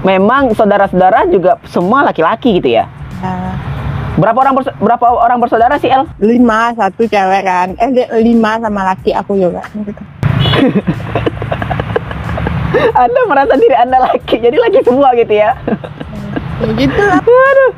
memang 0.01 0.53
saudara-saudara 0.53 1.25
juga 1.27 1.57
semua 1.65 2.05
laki-laki 2.05 2.61
gitu 2.61 2.69
ya? 2.71 2.85
Nah, 3.19 3.57
Berapa 4.15 4.39
orang 4.39 4.55
berapa 4.79 5.05
orang 5.11 5.39
bersaudara 5.41 5.75
sih 5.75 5.89
El? 5.89 6.07
lima 6.21 6.71
satu 6.71 7.03
cewek 7.03 7.43
kan 7.43 7.75
eh 7.75 7.91
lima 8.21 8.63
sama 8.63 8.87
laki 8.87 9.11
aku 9.11 9.35
juga. 9.35 9.59
Anda 13.05 13.21
merasa 13.25 13.55
diri 13.55 13.75
Anda 13.75 13.99
laki, 14.01 14.37
jadi 14.39 14.57
laki 14.57 14.81
semua 14.83 15.13
gitu 15.15 15.33
ya? 15.33 15.55
ya 16.55 16.71
gitu 16.71 16.97
lah 16.97 17.19
aduh, 17.51 17.71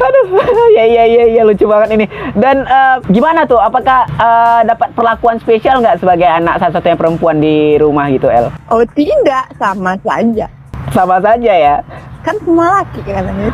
aduh, 0.00 0.26
ya 0.78 0.84
ya 0.88 1.04
ya 1.04 1.22
ya 1.30 1.42
lucu 1.44 1.68
banget 1.68 1.94
ini. 1.94 2.06
Dan 2.34 2.64
eh, 2.64 2.96
gimana 3.08 3.44
tuh? 3.44 3.60
Apakah 3.60 4.08
eh, 4.08 4.60
dapat 4.64 4.88
perlakuan 4.92 5.36
spesial 5.38 5.78
nggak 5.78 6.00
sebagai 6.00 6.26
anak 6.26 6.58
satu-satunya 6.58 6.96
perempuan 6.96 7.38
di 7.38 7.76
rumah 7.76 8.08
gitu 8.08 8.26
El? 8.26 8.48
oh 8.68 8.82
tidak 8.96 9.52
sama 9.56 9.94
saja 10.00 10.48
Sama 10.90 11.16
saja 11.20 11.52
ya. 11.52 11.76
kan 12.22 12.38
semua 12.38 12.80
laki 12.80 13.02
katanya 13.02 13.50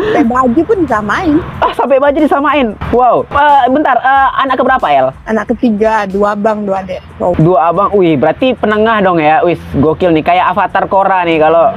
kayak 0.00 0.26
baju 0.28 0.60
pun 0.64 0.78
disamain 0.84 1.36
Ah 1.60 1.72
sampai 1.76 2.00
baju 2.00 2.18
disamain. 2.18 2.66
Wow. 2.90 3.28
Eh, 3.30 3.64
bentar, 3.68 3.96
eh, 4.00 4.28
anak 4.40 4.56
keberapa 4.58 4.86
El? 4.88 5.06
anak 5.28 5.46
ketiga 5.54 6.08
dua 6.10 6.34
bang 6.34 6.66
dua 6.66 6.82
adik 6.82 7.00
so, 7.20 7.36
Dua 7.38 7.70
abang, 7.70 7.92
wih 7.94 8.18
berarti 8.18 8.56
penengah 8.58 8.98
dong 9.04 9.22
ya, 9.22 9.44
wis 9.46 9.60
gokil 9.78 10.10
nih 10.10 10.24
kayak 10.24 10.50
avatar 10.56 10.84
Korra 10.90 11.22
nih 11.22 11.38
kalau 11.38 11.70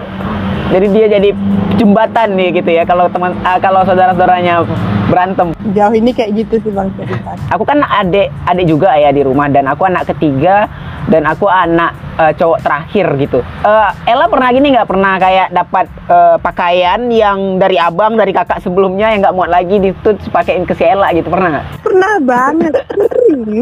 jadi 0.71 0.87
dia 0.87 1.05
jadi 1.09 1.29
jembatan 1.75 2.37
nih 2.37 2.49
gitu 2.61 2.69
ya 2.71 2.83
kalau 2.85 3.09
teman 3.09 3.35
ah, 3.43 3.57
kalau 3.59 3.83
saudara-saudaranya 3.83 4.63
berantem. 5.11 5.51
jauh 5.75 5.93
ini 5.93 6.15
kayak 6.15 6.31
gitu 6.37 6.55
sih 6.63 6.71
bang 6.71 6.87
cerita 6.95 7.35
Aku 7.51 7.67
kan 7.67 7.83
adik 7.83 8.31
adik 8.47 8.65
juga 8.65 8.95
ya 8.95 9.11
di 9.11 9.21
rumah 9.21 9.51
dan 9.51 9.67
aku 9.67 9.83
anak 9.85 10.09
ketiga 10.15 10.65
dan 11.11 11.27
aku 11.27 11.45
anak 11.45 11.91
eh, 12.15 12.31
cowok 12.33 12.63
terakhir 12.63 13.05
gitu. 13.19 13.39
Eh, 13.61 13.89
Ella 14.07 14.31
pernah 14.31 14.49
gini 14.49 14.71
nggak 14.71 14.87
pernah 14.87 15.19
kayak 15.19 15.51
dapat 15.51 15.85
eh, 16.07 16.37
pakaian 16.39 17.01
yang 17.11 17.59
dari 17.59 17.75
abang 17.75 18.15
dari 18.15 18.31
kakak 18.31 18.63
sebelumnya 18.63 19.11
yang 19.11 19.21
nggak 19.21 19.35
muat 19.35 19.51
lagi 19.51 19.77
ditut 19.77 20.17
pakein 20.31 20.63
ke 20.63 20.73
si 20.73 20.87
Ella 20.87 21.11
gitu 21.11 21.27
pernah 21.27 21.59
nggak? 21.59 21.65
pernah 21.83 22.13
banget 22.23 22.73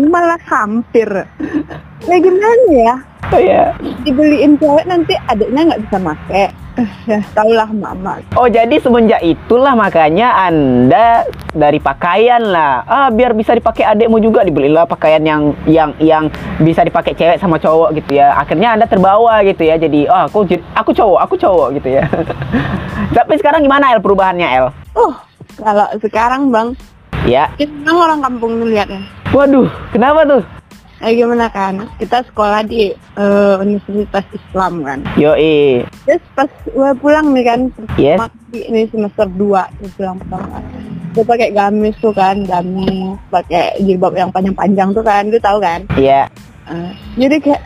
malah 0.08 0.40
hampir 0.48 1.10
ya 2.06 2.18
gimana 2.22 2.72
ya 2.72 2.96
Oh 3.32 3.40
iya. 3.40 3.72
dibeliin 4.04 4.60
cewek 4.60 4.84
nanti 4.84 5.16
adiknya 5.28 5.72
nggak 5.72 5.82
bisa 5.88 5.98
make 6.00 6.20
Eh, 6.30 6.50
ya 7.10 7.20
taulah 7.36 7.70
mama 7.70 8.24
Oh 8.38 8.48
jadi 8.48 8.80
semenjak 8.80 9.20
itulah 9.22 9.76
makanya 9.76 10.48
anda 10.48 11.28
dari 11.52 11.84
pakaian 11.84 12.40
lah. 12.40 12.88
Ah 12.88 13.10
biar 13.12 13.36
bisa 13.36 13.52
dipakai 13.52 13.84
adikmu 13.84 14.24
juga. 14.24 14.42
Dibelilah 14.48 14.88
pakaian 14.88 15.20
yang 15.22 15.52
yang 15.68 15.92
yang 16.00 16.24
bisa 16.64 16.82
dipakai 16.88 17.12
cewek 17.18 17.38
sama 17.42 17.60
cowok 17.60 17.98
gitu 18.00 18.20
ya. 18.20 18.36
Akhirnya 18.40 18.76
anda 18.76 18.88
terbawa 18.88 19.44
gitu 19.44 19.68
ya. 19.68 19.76
Jadi 19.76 20.08
oh 20.08 20.28
aku 20.28 20.48
aku 20.76 20.92
cowok 20.96 21.20
aku 21.28 21.36
cowok 21.36 21.68
gitu 21.82 21.90
ya. 22.00 22.04
Tapi 23.18 23.34
sekarang 23.42 23.64
gimana 23.66 23.92
El 23.92 24.00
perubahannya 24.00 24.48
El? 24.48 24.68
Oh 24.96 25.14
kalau 25.60 25.88
sekarang 26.00 26.50
bang 26.50 26.68
ya. 27.28 27.52
Kan 27.60 27.96
orang 27.96 28.20
kampung 28.24 28.64
tuh 28.64 28.68
liatnya 28.72 29.22
waduh 29.32 29.68
kenapa 29.96 30.28
tuh 30.28 30.42
Eh 31.02 31.18
gimana 31.18 31.50
kan? 31.50 31.90
Kita 31.98 32.22
sekolah 32.30 32.62
di 32.66 32.94
eh, 32.94 33.56
Universitas 33.58 34.26
Islam 34.32 34.86
kan? 34.86 35.00
Yoi. 35.18 35.82
Terus 36.06 36.24
pas 36.38 36.50
gue 36.66 36.90
pulang 37.02 37.34
nih 37.34 37.46
kan? 37.46 37.60
Yes. 37.98 38.22
Ini 38.54 38.86
semester 38.94 39.26
2 39.26 39.38
gue 39.82 39.90
pulang 39.98 40.18
pertama 40.22 40.62
gue 41.12 41.26
pakai 41.28 41.52
gamis 41.52 41.96
tuh 42.00 42.16
kan? 42.16 42.46
Gamis 42.48 43.20
pakai 43.28 43.82
jilbab 43.84 44.16
yang 44.16 44.32
panjang-panjang 44.32 44.90
tuh 44.96 45.04
kan? 45.04 45.28
Lu 45.28 45.40
tahu 45.42 45.58
kan? 45.60 45.84
Ya 46.00 46.32
Eh, 46.72 46.92
jadi 47.18 47.36
kayak 47.42 47.64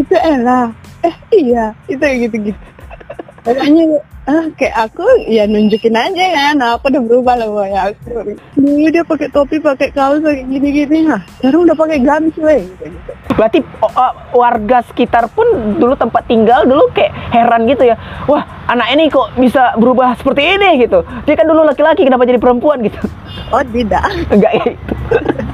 itu 0.00 0.14
elah 0.18 0.72
eh 1.06 1.14
iya. 1.30 1.64
Itu 1.86 2.02
gitu-gitu. 2.02 2.58
Pokoknya 3.44 4.02
ah 4.28 4.44
kayak 4.60 4.76
aku 4.76 5.04
ya 5.24 5.48
nunjukin 5.48 5.96
aja 5.96 6.24
kan 6.36 6.60
aku 6.60 6.92
udah 6.92 7.02
berubah 7.08 7.34
loh 7.40 7.64
ya 7.64 7.88
aku 7.88 8.28
dulu 8.60 8.86
dia 8.92 9.00
pakai 9.00 9.28
topi 9.32 9.56
pakai 9.56 9.88
kaos 9.88 10.20
pakai 10.20 10.44
gini-gini 10.44 11.08
nah 11.08 11.24
sekarang 11.40 11.64
udah 11.64 11.76
pakai 11.76 11.98
gamis 12.04 12.36
weh 12.36 12.60
gitu, 12.60 12.92
gitu. 12.92 13.12
Berarti 13.38 13.62
oh, 13.86 14.12
warga 14.34 14.82
sekitar 14.90 15.30
pun 15.30 15.46
dulu 15.78 15.94
tempat 15.94 16.26
tinggal 16.26 16.66
dulu 16.66 16.90
kayak 16.90 17.14
heran 17.30 17.70
gitu 17.70 17.86
ya. 17.86 17.94
Wah, 18.26 18.42
anak 18.66 18.98
ini 18.98 19.06
kok 19.06 19.30
bisa 19.38 19.78
berubah 19.78 20.18
seperti 20.18 20.58
ini 20.58 20.82
gitu. 20.82 21.06
Dia 21.22 21.38
kan 21.38 21.46
dulu 21.46 21.62
laki-laki 21.62 22.02
kenapa 22.02 22.26
jadi 22.26 22.42
perempuan 22.42 22.82
gitu. 22.82 22.98
oh 23.54 23.62
tidak 23.70 24.02
Enggak 24.34 24.52
kayak 24.58 24.74
gitu. 24.74 24.94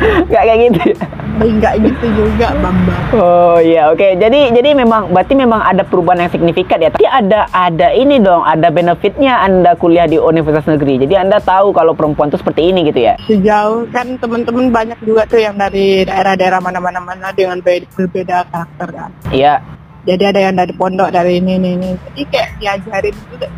Enggak 0.00 0.42
kayak 0.42 0.58
gitu. 0.62 0.80
ya. 0.82 0.96
enggak 1.40 1.74
gitu 1.78 2.06
juga 2.14 2.52
bamba 2.54 2.94
Oh 3.12 3.56
iya, 3.58 3.88
oke. 3.88 4.08
Jadi 4.14 4.52
jadi 4.52 4.70
memang 4.74 5.08
berarti 5.08 5.32
memang 5.34 5.60
ada 5.60 5.82
perubahan 5.82 6.20
yang 6.20 6.30
signifikan 6.30 6.78
ya. 6.78 6.90
Tapi 6.90 7.04
ada 7.04 7.48
ada 7.50 7.88
ini 7.90 8.16
dong, 8.18 8.40
ada 8.42 8.68
benefitnya 8.68 9.40
Anda 9.40 9.72
kuliah 9.74 10.04
di 10.04 10.16
universitas 10.16 10.64
negeri. 10.66 11.00
Jadi 11.00 11.14
Anda 11.14 11.38
tahu 11.38 11.72
kalau 11.72 11.92
perempuan 11.92 12.28
itu 12.28 12.36
seperti 12.36 12.66
ini 12.66 12.84
gitu 12.84 13.00
ya. 13.02 13.14
sejauh 13.22 13.88
kan 13.88 14.16
teman-teman 14.16 14.68
banyak 14.70 14.98
juga 15.00 15.24
tuh 15.24 15.38
yang 15.38 15.54
dari 15.54 16.02
daerah-daerah 16.02 16.58
mana-mana 16.58 16.98
mana 16.98 17.28
dengan 17.30 17.58
be- 17.58 17.84
berbeda 17.90 18.46
karakter 18.46 18.88
kan 18.88 19.10
Iya. 19.30 19.60
jadi 20.02 20.30
ada 20.30 20.40
yang 20.42 20.54
dari 20.54 20.72
pondok 20.72 21.10
dari 21.10 21.38
ini 21.38 21.56
ini 21.56 21.70
ini 21.74 21.88
jadi 21.94 22.22
kayak 22.26 22.48
diajarin 22.56 23.16
juga 23.26 23.48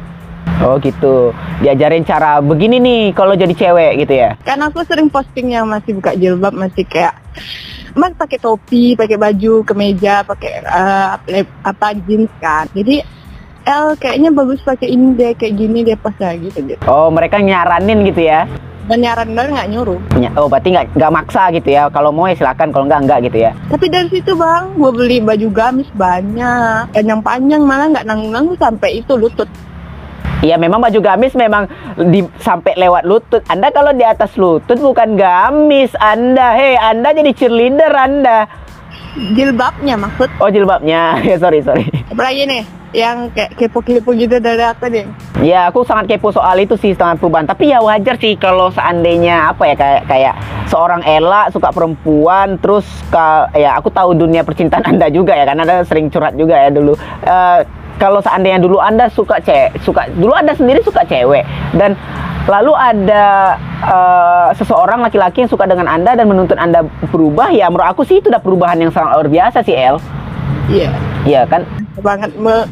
Oh 0.63 0.79
gitu. 0.79 1.35
Diajarin 1.59 2.03
cara 2.03 2.39
begini 2.39 2.79
nih 2.79 3.03
kalau 3.13 3.35
jadi 3.35 3.51
cewek 3.51 3.93
gitu 4.01 4.15
ya. 4.17 4.31
kan 4.41 4.59
aku 4.59 4.83
sering 4.83 5.07
posting 5.07 5.51
yang 5.51 5.67
masih 5.67 5.93
buka 5.93 6.15
jilbab 6.15 6.51
masih 6.53 6.83
kayak 6.85 7.19
mas 7.93 8.11
pakai 8.13 8.39
topi 8.39 8.95
pakai 8.95 9.15
baju 9.17 9.61
kemeja 9.63 10.23
pakai 10.23 10.65
eh, 10.65 11.45
apa, 11.63 11.93
jeans 12.01 12.31
kan 12.39 12.65
jadi 12.71 13.05
El 13.63 13.95
kayaknya 13.95 14.31
bagus 14.31 14.59
pakai 14.61 14.89
ini 14.89 15.15
deh 15.15 15.33
kayak 15.33 15.55
gini 15.55 15.79
deh 15.83 15.95
pas 15.95 16.15
lagi 16.17 16.49
gitu 16.49 16.65
gitu 16.65 16.83
Oh, 16.85 17.07
mereka 17.09 17.39
nyaranin 17.39 18.03
gitu 18.03 18.23
ya. 18.23 18.49
dan 18.83 18.99
nyaran 18.99 19.31
dan 19.31 19.55
nggak 19.55 19.69
nyuruh 19.69 20.01
Ny- 20.17 20.35
Oh, 20.35 20.47
berarti 20.47 20.75
nggak 20.75 20.87
nggak 20.93 21.13
maksa 21.13 21.53
gitu 21.53 21.71
ya. 21.71 21.87
Kalau 21.87 22.11
mau 22.11 22.27
ya 22.27 22.35
silakan, 22.35 22.71
kalau 22.71 22.85
nggak 22.85 23.01
nggak 23.05 23.19
gitu 23.25 23.39
ya. 23.41 23.51
tapi 23.69 23.87
dari 23.87 24.09
situ 24.11 24.35
bang 24.35 24.75
gue 24.75 24.91
beli 24.91 25.19
baju 25.21 25.49
gamis 25.49 25.87
banyak 25.95 26.91
dan 26.91 27.05
yang 27.05 27.21
panjang 27.21 27.63
malah 27.63 27.87
nggak 27.89 28.03
nanggung 28.03 28.31
nanggung 28.31 28.59
sampai 28.59 28.99
itu 28.99 29.15
lutut 29.15 29.47
Iya, 30.43 30.59
memang 30.59 30.83
baju 30.83 30.99
gamis 30.99 31.39
memang 31.39 31.71
di, 32.11 32.27
sampai 32.43 32.75
lewat 32.75 33.07
lutut. 33.07 33.47
Anda 33.47 33.71
kalau 33.71 33.95
di 33.95 34.03
atas 34.03 34.35
lutut 34.35 34.75
bukan 34.75 35.15
gamis, 35.15 35.95
Anda. 36.03 36.59
Hei, 36.59 36.75
Anda 36.75 37.15
jadi 37.15 37.31
cheerleader 37.31 37.95
Anda. 37.95 38.39
jilbabnya 39.13 40.01
maksud 40.01 40.41
Oh 40.41 40.49
jilbabnya, 40.49 41.15
ya 41.29 41.37
sorry 41.37 41.61
sorry. 41.61 41.85
apalagi 42.09 42.49
nih 42.49 42.65
yang 42.97 43.29
kayak 43.33 43.57
kepo-kepo 43.57 44.13
gitu 44.17 44.37
dari 44.41 44.65
aku 44.65 44.89
nih 44.89 45.05
Ya 45.45 45.69
aku 45.69 45.85
sangat 45.85 46.13
kepo 46.13 46.29
soal 46.33 46.61
itu 46.61 46.77
sih 46.81 46.97
sangat 46.97 47.21
perubahan. 47.21 47.45
Tapi 47.49 47.73
ya 47.73 47.81
wajar 47.85 48.17
sih 48.21 48.37
kalau 48.41 48.73
seandainya 48.73 49.53
apa 49.53 49.69
ya 49.69 49.77
kayak 49.77 50.03
kayak 50.09 50.35
seorang 50.69 51.05
Ella 51.05 51.49
suka 51.53 51.73
perempuan 51.73 52.57
terus 52.61 52.89
ya 53.53 53.77
aku 53.77 53.93
tahu 53.93 54.17
dunia 54.17 54.45
percintaan 54.45 54.85
anda 54.97 55.13
juga 55.13 55.37
ya 55.37 55.45
karena 55.45 55.65
anda 55.65 55.85
sering 55.85 56.09
curhat 56.09 56.37
juga 56.37 56.57
ya 56.57 56.69
dulu. 56.73 56.97
Eh, 57.25 57.61
kalau 57.97 58.21
seandainya 58.21 58.59
dulu 58.59 58.79
anda 58.79 59.09
suka 59.09 59.41
cewek 59.41 59.77
suka 59.83 60.09
dulu 60.15 60.33
anda 60.33 60.53
sendiri 60.53 60.81
suka 60.81 61.05
cewek 61.05 61.45
dan 61.77 61.97
lalu 62.45 62.75
ada 62.75 63.55
eh, 63.83 64.49
seseorang 64.57 65.01
laki-laki 65.01 65.47
yang 65.47 65.51
suka 65.51 65.65
dengan 65.65 65.87
anda 65.87 66.15
dan 66.15 66.27
menuntut 66.27 66.59
anda 66.59 66.83
berubah 67.09 67.55
ya 67.55 67.71
menurut 67.71 67.87
aku 67.87 68.03
sih 68.03 68.19
itu 68.19 68.33
udah 68.33 68.43
perubahan 68.43 68.81
yang 68.81 68.91
sangat 68.91 69.15
luar 69.15 69.29
biasa 69.31 69.63
sih 69.63 69.75
El. 69.75 69.97
iya 70.67 70.91
Iya 71.23 71.47
kan? 71.47 71.63
banget 72.03 72.35
me- 72.35 72.67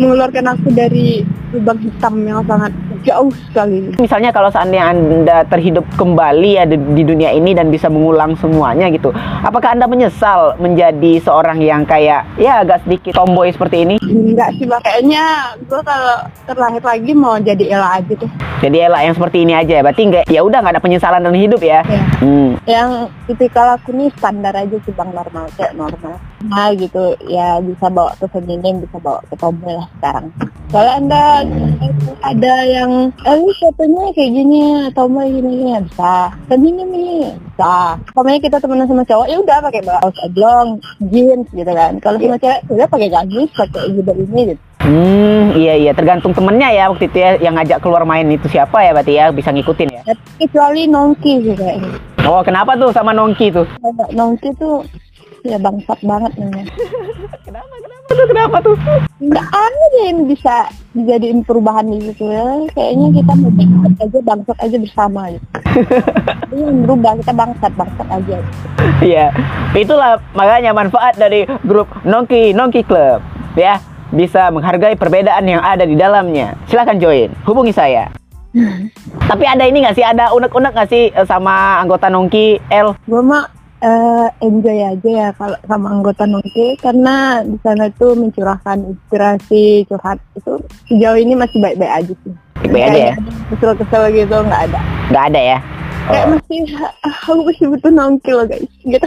mengeluarkan 0.00 0.44
aku 0.56 0.68
dari 0.72 1.26
lubang 1.52 1.76
hitam 1.84 2.14
yang 2.24 2.40
sangat 2.48 2.72
jauh 3.04 3.28
sekali 3.50 3.92
Misalnya 3.98 4.30
kalau 4.32 4.48
seandainya 4.48 4.86
Anda 4.94 5.38
terhidup 5.50 5.84
kembali 5.98 6.50
ya 6.56 6.64
di, 6.64 6.80
di 6.96 7.02
dunia 7.04 7.34
ini 7.34 7.52
dan 7.52 7.68
bisa 7.68 7.90
mengulang 7.90 8.38
semuanya 8.38 8.88
gitu. 8.88 9.12
Apakah 9.42 9.74
Anda 9.74 9.90
menyesal 9.90 10.56
menjadi 10.62 11.20
seorang 11.20 11.60
yang 11.60 11.82
kayak 11.84 12.24
ya 12.38 12.62
agak 12.62 12.86
sedikit 12.86 13.18
tomboy 13.18 13.52
seperti 13.52 13.84
ini? 13.84 13.96
enggak 14.00 14.54
sih 14.56 14.64
kayaknya 14.64 15.54
gue 15.66 15.80
kalau 15.84 16.16
terlahir 16.48 16.82
lagi 16.82 17.12
mau 17.12 17.36
jadi 17.36 17.64
Ella 17.76 18.00
aja 18.00 18.12
tuh 18.16 18.30
Jadi 18.62 18.76
elak 18.78 19.02
yang 19.02 19.14
seperti 19.18 19.38
ini 19.42 19.52
aja 19.52 19.72
ya. 19.80 19.82
Berarti 19.82 20.02
enggak 20.06 20.24
ya 20.30 20.40
udah 20.46 20.58
nggak 20.62 20.74
ada 20.78 20.82
penyesalan 20.82 21.20
dalam 21.20 21.36
hidup 21.36 21.60
ya. 21.60 21.82
ya. 21.84 22.02
Hmm. 22.22 22.54
yang 22.70 23.10
tipikal 23.26 23.74
aku 23.74 23.90
nih 23.90 24.08
standar 24.14 24.54
aja 24.54 24.76
sih 24.86 24.94
bang 24.94 25.10
normal 25.10 25.50
kayak 25.58 25.74
normal 25.74 26.14
nah 26.46 26.70
gitu 26.70 27.18
ya 27.26 27.58
bisa 27.58 27.90
bawa 27.90 28.14
ke 28.14 28.26
feminim 28.30 28.82
bisa 28.82 28.98
bawa 29.02 29.18
ke 29.26 29.34
tomboy 29.34 29.81
lah 29.82 29.88
sekarang. 29.98 30.26
Kalau 30.72 30.92
anda 30.96 31.24
ada 32.22 32.54
yang 32.64 33.12
eh 33.26 33.36
ini 33.36 33.52
fotonya 33.60 34.04
kayak 34.16 34.30
gini 34.32 34.60
tomboy 34.94 35.28
gini 35.28 35.50
gini 35.58 35.70
ya 35.74 35.80
bisa. 35.82 36.14
Feminim 36.48 36.88
nih 36.94 37.34
bisa. 37.34 37.98
Pokoknya 38.14 38.40
kita 38.40 38.56
temenan 38.62 38.86
sama 38.88 39.04
cowok 39.04 39.26
ya 39.26 39.36
udah 39.42 39.58
pakai 39.68 39.82
kaos 39.82 40.16
oblong 40.24 40.68
jeans 41.10 41.46
gitu 41.50 41.72
kan. 41.74 41.92
Kalau 41.98 42.16
sama 42.16 42.38
cewek 42.38 42.60
udah 42.70 42.86
pakai 42.88 43.08
gamis 43.10 43.50
pakai 43.52 43.82
jilbab 43.92 44.16
ini 44.16 44.42
gitu. 44.54 44.62
Hmm, 44.82 45.54
iya 45.54 45.74
iya. 45.78 45.92
Tergantung 45.94 46.34
temennya 46.34 46.74
ya 46.74 46.90
waktu 46.90 47.06
itu 47.06 47.18
ya 47.18 47.38
yang 47.38 47.54
ngajak 47.54 47.78
keluar 47.78 48.02
main 48.02 48.26
itu 48.30 48.46
siapa 48.50 48.82
ya 48.82 48.90
berarti 48.94 49.12
ya 49.14 49.30
bisa 49.30 49.54
ngikutin 49.54 49.90
ya. 49.94 50.02
Ya, 50.08 50.14
kecuali 50.40 50.90
nongki 50.90 51.32
sih 51.42 51.54
kayaknya 51.54 52.12
Oh, 52.22 52.38
kenapa 52.46 52.78
tuh 52.78 52.94
sama 52.94 53.10
Nongki 53.10 53.50
tuh? 53.50 53.66
Nongki 54.14 54.54
tuh 54.54 54.86
ya 55.42 55.58
bangsat 55.58 55.98
banget 56.06 56.32
namanya. 56.38 56.70
Kenapa 57.42 57.74
tuh? 58.14 58.26
Kenapa 58.28 58.56
tuh? 58.60 58.76
nggak 59.22 59.48
ada 59.54 59.98
yang 60.02 60.26
bisa 60.26 60.66
dijadiin 60.98 61.46
perubahan 61.46 61.86
gitu 61.94 62.26
ya 62.26 62.66
kayaknya 62.74 63.22
kita 63.22 63.32
mau 63.38 63.50
aja 64.02 64.18
bangsat 64.18 64.58
aja 64.58 64.76
bersama 64.82 65.20
gitu 65.30 65.46
ini 66.52 66.60
yang 66.66 66.78
berubah 66.82 67.12
kita 67.22 67.32
bangsat 67.32 67.72
bangsat 67.78 68.08
aja 68.10 68.36
Iya, 68.98 69.30
itulah 69.78 70.18
makanya 70.34 70.74
manfaat 70.74 71.14
dari 71.14 71.46
grup 71.62 71.86
Nongki 72.02 72.50
Nongki 72.50 72.82
Club 72.82 73.22
ya 73.54 73.78
bisa 74.10 74.50
menghargai 74.50 74.98
perbedaan 74.98 75.46
yang 75.48 75.62
ada 75.64 75.88
di 75.88 75.96
dalamnya. 75.96 76.52
Silahkan 76.68 77.00
join, 77.00 77.32
hubungi 77.48 77.72
saya. 77.72 78.12
Tapi 79.24 79.44
ada 79.48 79.64
ini 79.64 79.80
nggak 79.80 79.96
sih, 79.96 80.04
ada 80.04 80.28
unek-unek 80.36 80.76
nggak 80.76 80.90
sih 80.92 81.08
eh, 81.08 81.26
sama 81.26 81.80
anggota 81.80 82.12
Nongki 82.12 82.60
L? 82.68 82.92
gue 83.08 83.22
mah 83.24 83.48
eh, 83.82 84.28
enjoy 84.40 84.78
aja 84.78 85.10
ya 85.10 85.28
kalau 85.34 85.58
sama 85.66 85.90
anggota 85.90 86.22
nongki 86.24 86.78
karena 86.78 87.42
di 87.42 87.58
sana 87.60 87.90
tuh 87.98 88.14
mencurahkan 88.14 88.78
inspirasi 88.86 89.84
curhat 89.90 90.22
itu 90.38 90.62
sejauh 90.88 91.18
ini 91.18 91.34
masih 91.34 91.58
baik-baik 91.58 91.92
aja 91.92 92.14
sih 92.22 92.34
Baik 92.62 92.84
aja 92.88 93.00
ya, 93.10 93.14
kesel-kesel 93.50 94.02
gitu 94.14 94.36
nggak 94.38 94.62
ada 94.70 94.80
nggak 95.10 95.24
ada 95.34 95.40
ya. 95.40 95.58
kayak 96.02 96.24
Oh. 96.26 96.30
masih 96.34 96.58
aku 97.10 97.30
masih 97.46 97.66
butuh 97.70 97.92
nongki 97.92 98.30
loh 98.30 98.46
guys 98.46 98.70
gitu 98.94 99.06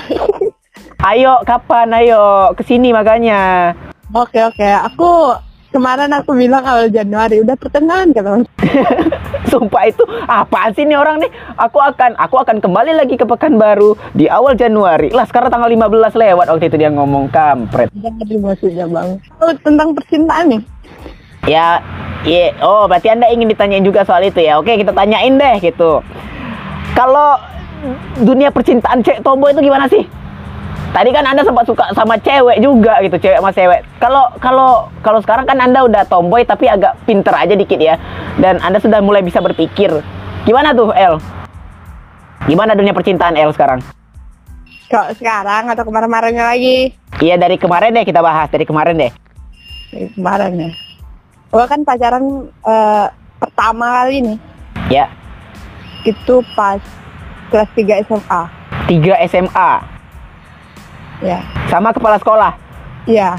Ayo 1.01 1.39
kapan? 1.47 1.87
Ayo 1.91 2.51
ke 2.51 2.63
sini 2.65 2.91
makanya. 2.91 3.71
Oke 4.11 4.43
oke, 4.43 4.63
aku 4.83 5.37
kemarin 5.71 6.11
aku 6.11 6.35
bilang 6.35 6.63
awal 6.63 6.91
Januari 6.91 7.39
udah 7.39 7.55
pertengahan 7.55 8.11
kan. 8.11 8.43
Sumpah 9.55 9.87
itu 9.87 10.03
apaan 10.27 10.75
sih 10.75 10.83
nih 10.83 10.99
orang 10.99 11.23
nih? 11.23 11.31
Aku 11.55 11.79
akan 11.79 12.19
aku 12.19 12.35
akan 12.43 12.59
kembali 12.59 12.91
lagi 12.91 13.15
ke 13.15 13.23
Pekanbaru 13.23 13.95
di 14.11 14.27
awal 14.27 14.59
Januari. 14.59 15.15
Lah 15.15 15.23
sekarang 15.23 15.47
tanggal 15.47 15.71
15 15.71 16.11
lewat 16.11 16.45
waktu 16.51 16.67
itu 16.67 16.75
dia 16.75 16.91
ngomong 16.91 17.31
kampret. 17.31 17.87
Maksudnya 17.95 18.83
bang. 18.91 19.15
Oh, 19.39 19.55
tentang 19.63 19.95
percintaan 19.95 20.51
nih. 20.51 20.61
Ya, 21.47 21.79
iya. 22.27 22.51
Oh, 22.59 22.83
berarti 22.91 23.15
Anda 23.15 23.31
ingin 23.31 23.47
ditanyain 23.47 23.85
juga 23.87 24.03
soal 24.03 24.27
itu 24.27 24.43
ya. 24.43 24.59
Oke, 24.59 24.75
kita 24.75 24.91
tanyain 24.91 25.39
deh 25.39 25.55
gitu. 25.63 26.03
Kalau 26.91 27.39
dunia 28.19 28.51
percintaan 28.51 28.99
cewek 28.99 29.23
tomboy 29.23 29.55
itu 29.55 29.63
gimana 29.63 29.87
sih? 29.87 30.03
Tadi 30.95 31.11
kan 31.11 31.27
Anda 31.27 31.43
sempat 31.43 31.67
suka 31.67 31.91
sama 31.91 32.15
cewek 32.15 32.63
juga 32.63 33.03
gitu, 33.03 33.19
cewek 33.19 33.43
sama 33.43 33.51
cewek. 33.51 33.83
Kalau 33.99 34.31
kalau 34.39 34.87
kalau 35.03 35.19
sekarang 35.19 35.43
kan 35.43 35.59
Anda 35.59 35.83
udah 35.83 36.07
tomboy 36.07 36.47
tapi 36.47 36.71
agak 36.71 36.95
pinter 37.03 37.35
aja 37.35 37.51
dikit 37.51 37.75
ya. 37.75 37.99
Dan 38.39 38.63
Anda 38.63 38.79
sudah 38.79 39.03
mulai 39.03 39.19
bisa 39.19 39.43
berpikir. 39.43 39.91
Gimana 40.47 40.71
tuh, 40.71 40.95
El? 40.95 41.19
Gimana 42.47 42.79
dunia 42.79 42.95
percintaan 42.95 43.35
El 43.35 43.51
sekarang? 43.51 43.83
Kalau 44.87 45.11
sekarang 45.19 45.67
atau 45.67 45.83
kemarin-kemarinnya 45.83 46.47
lagi? 46.47 46.95
Iya, 47.19 47.35
dari 47.35 47.59
kemarin 47.59 47.91
deh 47.91 48.07
kita 48.07 48.23
bahas, 48.23 48.47
dari 48.47 48.63
kemarin 48.63 48.95
deh. 48.95 49.11
Dari 49.91 50.07
kemarin 50.15 50.51
ya. 50.55 50.71
Gue 51.51 51.65
kan 51.67 51.83
pacaran 51.83 52.23
eh, 52.47 53.07
pertama 53.35 53.99
kali 53.99 54.31
nih. 54.31 54.37
Ya, 54.87 55.11
Itu 56.07 56.39
pas 56.55 56.79
kelas 57.51 57.67
3 57.75 58.07
SMA. 58.07 58.41
3 58.87 59.27
SMA 59.27 59.94
Ya. 61.23 61.39
sama 61.71 61.95
kepala 61.95 62.19
sekolah. 62.19 62.51
Iya. 63.05 63.37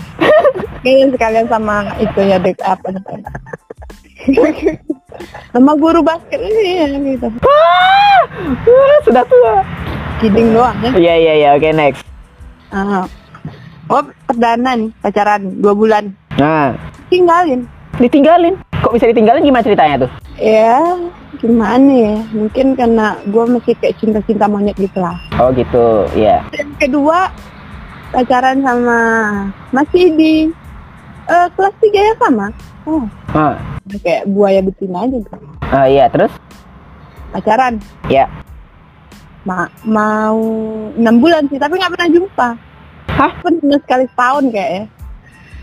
Kayaknya 0.81 1.07
sekalian 1.19 1.47
sama 1.51 1.77
itu 1.99 2.21
ya 2.23 2.39
dek 2.39 2.59
apa 2.63 2.89
sama 5.53 5.73
guru 5.79 6.01
basket 6.03 6.41
ini 6.41 6.83
ya 6.83 6.87
gitu. 6.91 7.29
Wah, 7.43 8.21
wah, 8.67 8.97
sudah 9.07 9.25
tua. 9.27 9.63
Kidding 10.19 10.55
doang 10.57 10.77
ya. 10.81 10.91
Iya 10.97 11.15
iya 11.19 11.33
iya, 11.37 11.49
oke 11.55 11.69
next. 11.73 12.03
Ah. 12.73 13.05
Oh, 13.87 14.03
perdana 14.27 14.75
nih 14.75 14.91
pacaran 14.99 15.63
dua 15.63 15.71
bulan. 15.71 16.11
Nah, 16.35 16.75
Tinggalin. 17.07 17.63
ditinggalin. 18.03 18.59
Kok 18.83 18.93
bisa 18.93 19.07
ditinggalin 19.07 19.47
gimana 19.47 19.63
ceritanya 19.63 19.97
tuh? 20.05 20.11
Ya, 20.37 20.83
gimana 21.39 21.87
ya? 21.89 22.17
Mungkin 22.35 22.75
karena 22.75 23.15
gue 23.25 23.45
masih 23.47 23.73
kayak 23.79 23.97
cinta-cinta 24.03 24.51
monyet 24.51 24.75
gitu 24.77 24.99
lah. 25.01 25.17
Oh 25.39 25.55
gitu, 25.55 26.05
iya. 26.13 26.43
Yang 26.53 26.71
kedua, 26.83 27.31
pacaran 28.11 28.59
sama 28.61 29.01
masih 29.71 30.05
di 30.15 30.35
eh, 31.27 31.49
kelas 31.53 31.75
3 31.79 31.91
ya 31.93 32.15
sama. 32.19 32.47
Oh, 32.87 33.03
Ah, 33.35 33.59
kayak 33.99 34.31
buaya 34.31 34.63
betina 34.63 35.03
aja 35.03 35.19
gitu. 35.19 35.37
ah, 35.67 35.87
iya 35.87 36.07
terus? 36.07 36.31
Pacaran. 37.35 37.83
Ya. 38.07 38.31
Ma 39.43 39.67
mau 39.83 40.39
enam 40.95 41.19
bulan 41.19 41.51
sih, 41.51 41.59
tapi 41.59 41.77
nggak 41.77 41.93
pernah 41.93 42.09
jumpa. 42.09 42.49
Hah? 43.11 43.33
Pernah 43.43 43.79
sekali 43.83 44.05
setahun 44.07 44.45
kayaknya. 44.51 44.85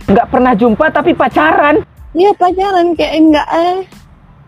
Nggak 0.04 0.28
pernah 0.30 0.54
jumpa 0.54 0.86
tapi 0.92 1.12
pacaran? 1.16 1.76
Iya 2.14 2.32
pacaran 2.36 2.94
kayak 2.94 3.14
enggak 3.16 3.48
eh 3.50 3.78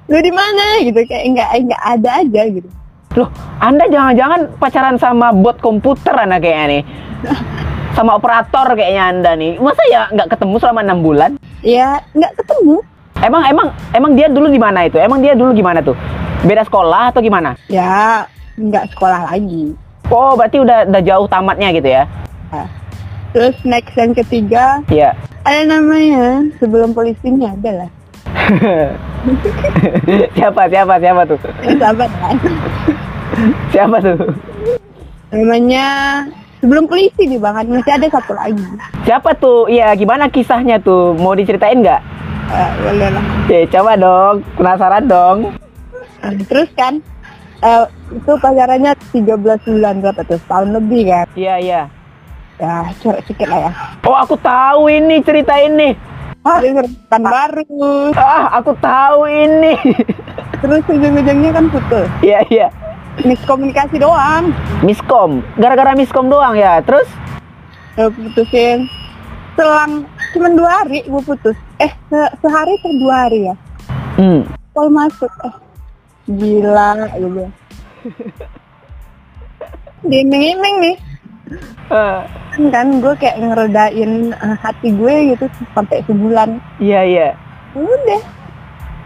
lu 0.05 0.19
di 0.21 0.29
mana 0.29 0.63
gitu 0.83 0.99
kayak 1.01 1.23
enggak 1.25 1.49
enggak 1.55 1.81
ada 1.81 2.09
aja 2.21 2.41
gitu. 2.51 2.69
Loh, 3.15 3.29
Anda 3.57 3.87
jangan-jangan 3.87 4.59
pacaran 4.59 4.99
sama 4.99 5.31
bot 5.31 5.63
komputer 5.63 6.11
anak 6.13 6.43
kayaknya 6.43 6.65
nih? 6.67 6.83
Sama 7.95 8.19
operator 8.19 8.75
kayaknya 8.75 9.03
Anda 9.07 9.31
nih. 9.39 9.55
Masa 9.57 9.81
ya 9.87 10.11
nggak 10.11 10.35
ketemu 10.35 10.55
selama 10.59 10.79
enam 10.83 10.99
bulan? 10.99 11.31
Ya 11.63 12.03
nggak 12.11 12.43
ketemu. 12.43 12.83
Emang 13.23 13.43
emang 13.47 13.67
emang 13.95 14.11
dia 14.19 14.27
dulu 14.27 14.51
di 14.51 14.59
mana 14.59 14.83
itu? 14.83 14.99
Emang 14.99 15.23
dia 15.23 15.31
dulu 15.31 15.55
gimana 15.55 15.79
tuh? 15.79 15.95
Beda 16.43 16.67
sekolah 16.67 17.15
atau 17.15 17.23
gimana? 17.23 17.55
Ya 17.71 18.27
nggak 18.59 18.91
sekolah 18.91 19.31
lagi. 19.31 19.71
Oh, 20.11 20.35
berarti 20.35 20.59
udah 20.59 20.85
udah 20.85 21.01
jauh 21.01 21.25
tamatnya 21.25 21.71
gitu 21.71 21.87
ya? 21.87 22.03
Terus 23.31 23.55
next 23.67 23.95
yang 23.99 24.15
ketiga 24.15 24.79
Iya. 24.87 25.11
ada 25.43 25.61
namanya 25.67 26.39
sebelum 26.55 26.91
polisinya 26.91 27.51
ada 27.51 27.71
lah. 27.83 27.89
siapa 30.37 30.61
siapa 30.67 30.93
siapa 30.99 31.21
tuh? 31.27 31.39
Ya, 31.63 31.91
kan. 31.91 32.35
Siapa 33.71 33.97
tuh? 33.99 34.17
Namanya 35.35 35.87
sebelum 36.65 36.89
polisi 36.89 37.29
nih 37.29 37.37
bang 37.37 37.61
masih 37.69 37.93
ada 37.93 38.07
satu 38.09 38.33
lagi. 38.33 38.65
Siapa 39.05 39.37
tuh? 39.37 39.69
Iya, 39.69 39.93
gimana 39.93 40.25
kisahnya 40.33 40.81
tuh? 40.81 41.13
Mau 41.13 41.37
diceritain 41.37 41.77
nggak? 41.77 42.01
Eh, 42.49 42.71
boleh 42.81 43.09
lah. 43.13 43.25
Ya, 43.45 43.61
coba 43.69 43.93
dong. 43.93 44.35
Penasaran 44.57 45.05
dong. 45.05 45.37
Nah, 46.25 46.33
terus 46.49 46.69
kan 46.73 47.05
eh, 47.61 47.85
itu 48.09 48.31
pacarannya 48.41 48.97
13 49.13 49.61
bulan 49.69 49.93
berapa 50.01 50.21
tuh? 50.25 50.41
Tahun 50.49 50.73
lebih 50.73 51.05
kan. 51.05 51.29
Iya, 51.37 51.55
iya. 51.61 51.81
Ya, 52.57 52.89
curhat 52.97 53.21
sedikit 53.29 53.53
lah 53.53 53.69
ya. 53.69 53.71
Oh, 54.01 54.17
aku 54.17 54.33
tahu 54.41 54.89
ini 54.89 55.21
cerita 55.21 55.53
ini. 55.61 55.93
Ah, 56.41 56.61
kan 57.13 57.21
baru. 57.21 58.09
Ah, 58.17 58.57
aku 58.57 58.73
tahu 58.81 59.29
ini. 59.29 59.77
Terus 60.65 60.81
ujung-ujungnya 60.89 61.51
kan 61.53 61.65
putus. 61.69 62.09
Iya, 62.25 62.41
iya. 62.49 62.67
Miskomunikasi 63.17 63.95
doang. 63.95 64.51
Miskom. 64.81 65.39
Gara-gara 65.55 65.95
miskom 65.95 66.27
doang 66.27 66.51
ya. 66.53 66.83
Terus? 66.83 67.07
Udah 67.95 68.11
putusin. 68.11 68.91
Selang 69.55 70.03
cuma 70.35 70.51
dua 70.51 70.83
hari 70.83 70.99
gue 71.01 71.21
putus. 71.23 71.55
Eh, 71.77 71.91
se- 72.11 72.33
sehari 72.37 72.75
atau 72.75 72.91
dua 72.99 73.15
hari 73.23 73.47
ya? 73.47 73.55
Hmm. 74.19 74.41
Call 74.73 74.91
masuk. 74.91 75.31
Eh, 75.41 75.55
gila 76.27 77.07
gitu. 77.09 77.47
Diiming-iming 80.05 80.75
nih. 80.81 80.95
Eh, 81.89 82.19
Kan 82.71 82.99
gue 82.99 83.13
kayak 83.15 83.35
ngeredain 83.37 84.11
eh, 84.31 84.55
hati 84.59 84.91
gue 84.91 85.13
gitu 85.31 85.45
sampai 85.71 86.03
sebulan. 86.03 86.59
Iya, 86.77 87.01
iya. 87.03 87.29
Udah. 87.73 88.21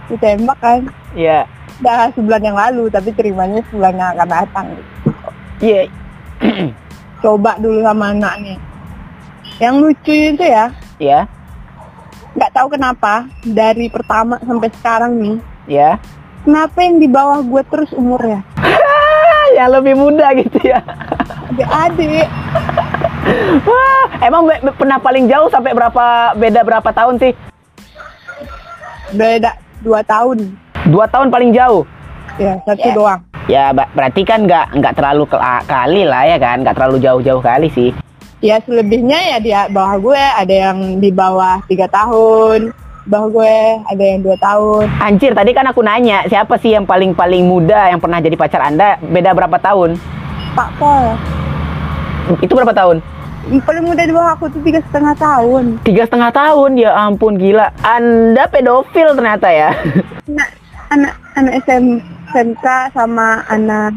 Ditembak 0.09 0.57
kan. 0.59 0.81
Iya. 1.13 1.45
Udah 1.79 2.11
sebulan 2.11 2.41
yang 2.43 2.57
lalu, 2.57 2.91
tapi 2.91 3.09
terimanya 3.13 3.63
sebulan 3.69 3.93
yang 3.95 4.09
akan 4.17 4.29
datang. 4.29 4.67
Iya. 5.61 5.81
Coba 7.23 7.55
dulu 7.55 7.79
sama 7.83 8.11
anaknya. 8.11 8.55
Yang 9.59 9.75
lucu 9.75 10.15
itu 10.15 10.43
ya, 10.43 10.71
Iya. 10.99 11.27
nggak 12.31 12.53
tahu 12.55 12.67
kenapa 12.71 13.27
dari 13.43 13.91
pertama 13.91 14.39
sampai 14.39 14.71
sekarang 14.71 15.19
nih, 15.19 15.35
Iya. 15.67 15.99
kenapa 16.47 16.79
yang 16.79 16.95
di 16.95 17.07
bawah 17.11 17.43
gue 17.43 17.63
terus 17.67 17.91
umurnya? 17.91 18.39
Yang 19.59 19.69
lebih 19.81 19.93
muda 19.99 20.31
gitu 20.37 20.59
ya. 20.63 20.79
Adik-adik, 21.51 22.29
Wah, 23.67 24.05
emang 24.23 24.47
pernah 24.77 24.95
paling 25.01 25.27
jauh 25.27 25.51
sampai 25.51 25.75
berapa 25.75 26.31
beda 26.39 26.61
berapa 26.63 26.89
tahun 26.95 27.19
sih? 27.19 27.33
beda 29.09 29.57
dua 29.79 29.99
tahun. 30.03 30.37
Dua 30.87 31.05
tahun 31.07 31.27
paling 31.29 31.51
jauh. 31.51 31.83
Ya, 32.39 32.55
satu 32.63 32.87
Ya. 32.87 32.93
doang. 32.95 33.19
Ya, 33.49 33.63
berarti 33.73 34.21
kan 34.21 34.45
nggak 34.45 34.77
nggak 34.77 34.93
terlalu 34.93 35.25
kali 35.65 36.03
lah 36.05 36.23
ya 36.23 36.37
kan, 36.37 36.61
nggak 36.61 36.75
terlalu 36.77 36.97
jauh-jauh 37.01 37.41
kali 37.41 37.67
sih. 37.73 37.89
Ya 38.39 38.61
selebihnya 38.63 39.19
ya 39.35 39.37
di 39.41 39.51
bawah 39.73 39.99
gue 39.99 40.15
ada 40.15 40.55
yang 40.69 41.01
di 41.01 41.11
bawah 41.11 41.59
tiga 41.67 41.89
tahun, 41.89 42.71
bawah 43.03 43.27
gue 43.27 43.55
ada 43.89 44.03
yang 44.05 44.21
dua 44.23 44.37
tahun. 44.39 44.85
Anjir, 45.01 45.33
tadi 45.33 45.51
kan 45.51 45.67
aku 45.67 45.83
nanya 45.83 46.23
siapa 46.29 46.55
sih 46.55 46.71
yang 46.71 46.85
paling 46.85 47.11
paling 47.11 47.43
muda 47.43 47.89
yang 47.89 47.99
pernah 47.99 48.21
jadi 48.21 48.37
pacar 48.37 48.61
anda? 48.63 48.95
Beda 49.01 49.33
berapa 49.33 49.57
tahun? 49.59 49.97
Pak 50.55 50.69
Pol, 50.79 51.05
Itu 52.39 52.53
berapa 52.53 52.71
tahun? 52.71 53.01
Paling 53.65 53.83
muda 53.87 54.03
di 54.03 54.13
bawah 54.13 54.35
aku 54.35 54.51
tuh 54.51 54.61
tiga 54.61 54.79
setengah 54.83 55.15
tahun. 55.15 55.63
Tiga 55.87 56.03
setengah 56.05 56.31
tahun, 56.33 56.71
ya 56.77 56.91
ampun 56.93 57.39
gila. 57.39 57.71
Anda 57.81 58.45
pedofil 58.51 59.15
ternyata 59.15 59.47
ya. 59.49 59.71
Anak 60.27 60.49
anak 60.89 61.13
anak 61.37 61.53
SM, 61.65 61.85
SMK 62.33 62.65
sama 62.93 63.47
anak 63.47 63.93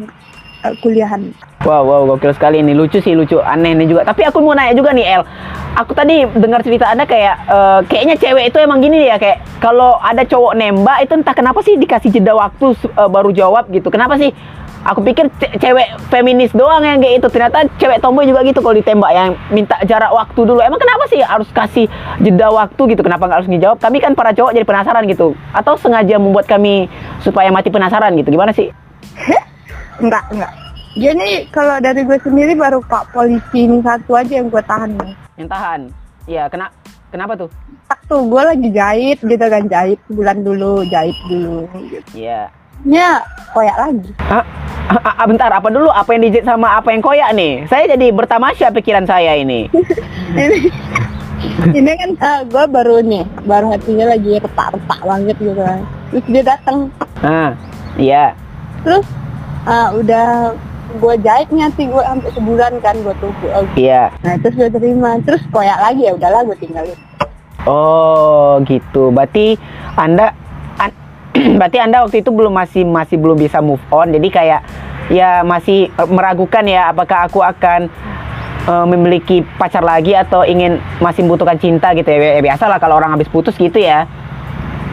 eh, 0.65 0.75
kuliahan. 0.81 1.35
Wow, 1.63 1.87
wow, 1.87 2.03
gokil 2.15 2.35
sekali 2.35 2.59
ini. 2.59 2.75
Lucu 2.75 2.99
sih, 2.99 3.15
lucu. 3.15 3.39
Aneh 3.39 3.75
nih 3.79 3.87
juga. 3.87 4.03
Tapi 4.03 4.27
aku 4.27 4.43
mau 4.43 4.51
nanya 4.51 4.75
juga 4.75 4.91
nih, 4.91 5.07
El. 5.07 5.23
Aku 5.79 5.95
tadi 5.95 6.27
dengar 6.35 6.61
cerita 6.67 6.91
Anda 6.91 7.07
kayak, 7.07 7.37
eh, 7.47 7.81
kayaknya 7.87 8.17
cewek 8.19 8.45
itu 8.51 8.59
emang 8.59 8.83
gini 8.83 9.07
ya, 9.07 9.17
kayak 9.17 9.63
kalau 9.63 9.95
ada 10.03 10.27
cowok 10.27 10.59
nembak 10.59 11.07
itu 11.07 11.15
entah 11.15 11.35
kenapa 11.39 11.63
sih 11.63 11.79
dikasih 11.79 12.11
jeda 12.11 12.35
waktu 12.35 12.75
eh, 12.75 13.09
baru 13.09 13.31
jawab 13.31 13.71
gitu. 13.71 13.89
Kenapa 13.95 14.19
sih? 14.19 14.35
Aku 14.83 14.99
pikir 14.99 15.31
ce- 15.39 15.55
cewek 15.59 15.87
feminis 16.11 16.51
doang 16.51 16.83
yang 16.83 16.99
kayak 16.99 17.23
itu. 17.23 17.29
Ternyata 17.31 17.71
cewek 17.79 18.03
tomboy 18.03 18.27
juga 18.27 18.43
gitu 18.43 18.59
kalau 18.59 18.75
ditembak 18.75 19.11
yang 19.15 19.31
minta 19.49 19.79
jarak 19.87 20.11
waktu 20.11 20.41
dulu. 20.43 20.59
Emang 20.59 20.83
kenapa 20.83 21.07
sih 21.07 21.23
harus 21.23 21.47
kasih 21.51 21.87
jeda 22.19 22.51
waktu 22.51 22.83
gitu? 22.91 23.03
Kenapa 23.03 23.31
nggak 23.31 23.39
harus 23.45 23.51
dijawab? 23.51 23.79
Kami 23.79 24.03
kan 24.03 24.13
para 24.13 24.35
cowok 24.35 24.51
jadi 24.51 24.67
penasaran 24.67 25.07
gitu. 25.07 25.39
Atau 25.55 25.79
sengaja 25.79 26.19
membuat 26.19 26.51
kami 26.51 26.91
supaya 27.23 27.55
mati 27.55 27.71
penasaran 27.71 28.11
gitu. 28.19 28.35
Gimana 28.35 28.51
sih? 28.51 28.75
Enggak, 30.03 30.27
enggak. 30.35 30.53
Nih 30.93 31.49
kalau 31.49 31.81
dari 31.81 32.05
gue 32.05 32.19
sendiri 32.21 32.53
baru 32.53 32.85
Pak 32.85 33.17
Polisi 33.17 33.65
ini 33.65 33.81
satu 33.81 34.13
aja 34.19 34.33
yang 34.35 34.51
gue 34.51 34.61
tahan 34.61 34.91
nih. 34.99 35.13
Yang 35.41 35.49
tahan. 35.49 35.81
Iya, 36.29 36.43
kena 36.53 36.67
kenapa 37.09 37.33
tuh? 37.39 37.49
Tak 37.89 38.01
tuh 38.11 38.21
gue 38.29 38.43
lagi 38.43 38.69
jahit 38.69 39.19
gitu 39.23 39.41
kan 39.41 39.63
jahit 39.71 39.97
sebulan 40.11 40.45
dulu 40.45 40.85
jahit 40.91 41.17
dulu 41.31 41.65
gitu. 41.87 42.19
Iya. 42.19 42.51
Ya 42.83 43.23
koyak 43.55 43.77
lagi. 43.79 44.11
Ah, 44.27 44.43
ah, 44.91 45.15
ah, 45.23 45.27
bentar, 45.27 45.51
apa 45.55 45.69
dulu? 45.71 45.87
Apa 45.87 46.19
yang 46.19 46.23
dijit 46.27 46.43
sama 46.43 46.75
apa 46.75 46.91
yang 46.91 46.99
koyak 46.99 47.31
nih? 47.31 47.63
Saya 47.71 47.95
jadi 47.95 48.11
bertamasya 48.11 48.75
pikiran 48.75 49.07
saya 49.07 49.39
ini. 49.39 49.71
ini 50.43 50.59
ini 51.75 51.91
kan 51.95 52.11
gue 52.47 52.65
baru 52.71 53.03
nih 53.03 53.27
baru 53.47 53.75
hatinya 53.75 54.15
lagi 54.15 54.39
retak-retak 54.43 55.01
banget 55.03 55.37
gitu 55.39 55.63
kan. 55.63 55.81
Terus 56.11 56.25
dia 56.27 56.43
datang 56.43 56.77
Ah, 57.23 57.51
iya. 57.95 58.35
terus 58.83 59.07
ah, 59.63 59.95
udah 59.95 60.59
gue 60.93 61.15
jahit 61.23 61.49
hati 61.49 61.87
gue 61.87 62.03
sampai 62.03 62.31
sebulan 62.35 62.73
kan 62.83 62.99
gue 62.99 63.15
tunggu. 63.23 63.47
Iya. 63.79 64.11
Nah 64.27 64.35
terus 64.43 64.55
gue 64.59 64.71
terima 64.75 65.23
terus 65.23 65.43
koyak 65.55 65.79
lagi 65.79 66.11
ya 66.11 66.19
udahlah 66.19 66.43
gue 66.51 66.59
tinggalin. 66.59 66.99
Oh, 67.63 68.59
gitu. 68.67 69.15
Berarti 69.15 69.55
Anda 69.95 70.35
an- 70.35 70.42
berarti 71.59 71.79
Anda 71.83 72.05
waktu 72.05 72.23
itu 72.23 72.31
belum 72.31 72.53
masih 72.55 72.83
masih 72.87 73.17
belum 73.19 73.39
bisa 73.39 73.59
move 73.59 73.83
on. 73.91 74.11
Jadi 74.13 74.29
kayak 74.29 74.61
ya 75.11 75.43
masih 75.43 75.91
eh, 75.91 76.09
meragukan 76.09 76.65
ya 76.67 76.95
apakah 76.95 77.27
aku 77.27 77.43
akan 77.43 77.91
eh, 78.69 78.87
memiliki 78.87 79.43
pacar 79.59 79.83
lagi 79.83 80.15
atau 80.15 80.47
ingin 80.47 80.79
masih 81.03 81.27
membutuhkan 81.27 81.59
cinta 81.59 81.91
gitu 81.97 82.09
ya. 82.09 82.39
Ya, 82.39 82.43
Biasalah 82.43 82.79
kalau 82.79 82.99
orang 82.99 83.15
habis 83.15 83.27
putus 83.27 83.57
gitu 83.59 83.79
ya. 83.79 84.07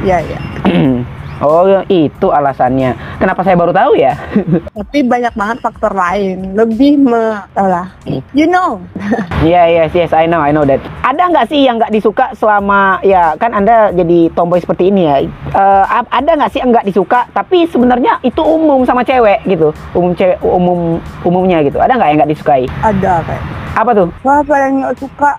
Iya 0.01 0.17
iya. 0.23 0.39
oh, 1.39 1.63
itu 1.85 2.27
alasannya. 2.27 2.93
Kenapa 3.17 3.41
saya 3.41 3.55
baru 3.55 3.71
tahu 3.71 3.95
ya? 3.95 4.13
Tapi 4.77 5.03
banyak 5.03 5.33
banget 5.33 5.57
faktor 5.59 5.91
lain. 5.91 6.53
Lebih 6.53 6.99
me, 6.99 7.43
lah. 7.53 7.87
You 8.31 8.45
know. 8.45 8.79
Iya, 9.39 9.71
yes, 9.71 9.95
yes, 9.95 10.11
I 10.11 10.27
know, 10.27 10.43
I 10.43 10.51
know 10.51 10.67
that. 10.67 10.83
Ada 10.99 11.31
nggak 11.31 11.47
sih 11.47 11.63
yang 11.63 11.79
nggak 11.79 11.95
disuka 11.95 12.35
selama 12.35 12.99
ya 12.99 13.39
kan 13.39 13.55
Anda 13.55 13.87
jadi 13.89 14.27
tomboy 14.35 14.59
seperti 14.59 14.91
ini 14.91 15.07
ya? 15.07 15.23
Eh, 15.23 15.85
ap- 15.87 16.11
ada 16.11 16.35
nggak 16.35 16.51
sih 16.51 16.59
yang 16.59 16.75
nggak 16.75 16.83
disuka? 16.83 17.23
Tapi 17.31 17.63
sebenarnya 17.65 18.19
itu 18.19 18.43
umum 18.43 18.83
sama 18.83 18.99
cewek 18.99 19.39
gitu, 19.47 19.71
umum 19.95 20.11
cewek, 20.11 20.35
umum 20.43 20.99
umumnya 21.23 21.63
gitu. 21.63 21.79
Ada 21.79 21.95
nggak 21.95 22.09
yang 22.09 22.17
nggak 22.19 22.31
disukai? 22.35 22.63
Ada 22.83 23.23
kayak. 23.23 23.43
Apa 23.79 23.91
tuh? 23.95 24.07
Wah 24.21 24.43
paling 24.43 24.83
nggak 24.83 24.95
suka 24.99 25.31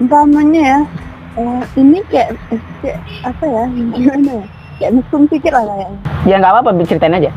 umpamanya 0.00 0.62
ya. 0.64 0.80
eh, 1.34 1.62
ini 1.76 1.98
kayak, 2.08 2.28
eh, 2.48 2.60
kayak 2.80 2.98
apa 3.22 3.44
ya? 3.44 3.64
Gimana 3.68 4.30
ya? 4.40 4.44
Kayak 4.78 4.92
mesum 4.98 5.22
pikir 5.30 5.52
lah 5.54 5.64
kayaknya. 5.64 5.98
Ya 6.26 6.34
nggak 6.42 6.52
apa-apa, 6.58 6.82
ceritain 6.86 7.14
aja. 7.14 7.30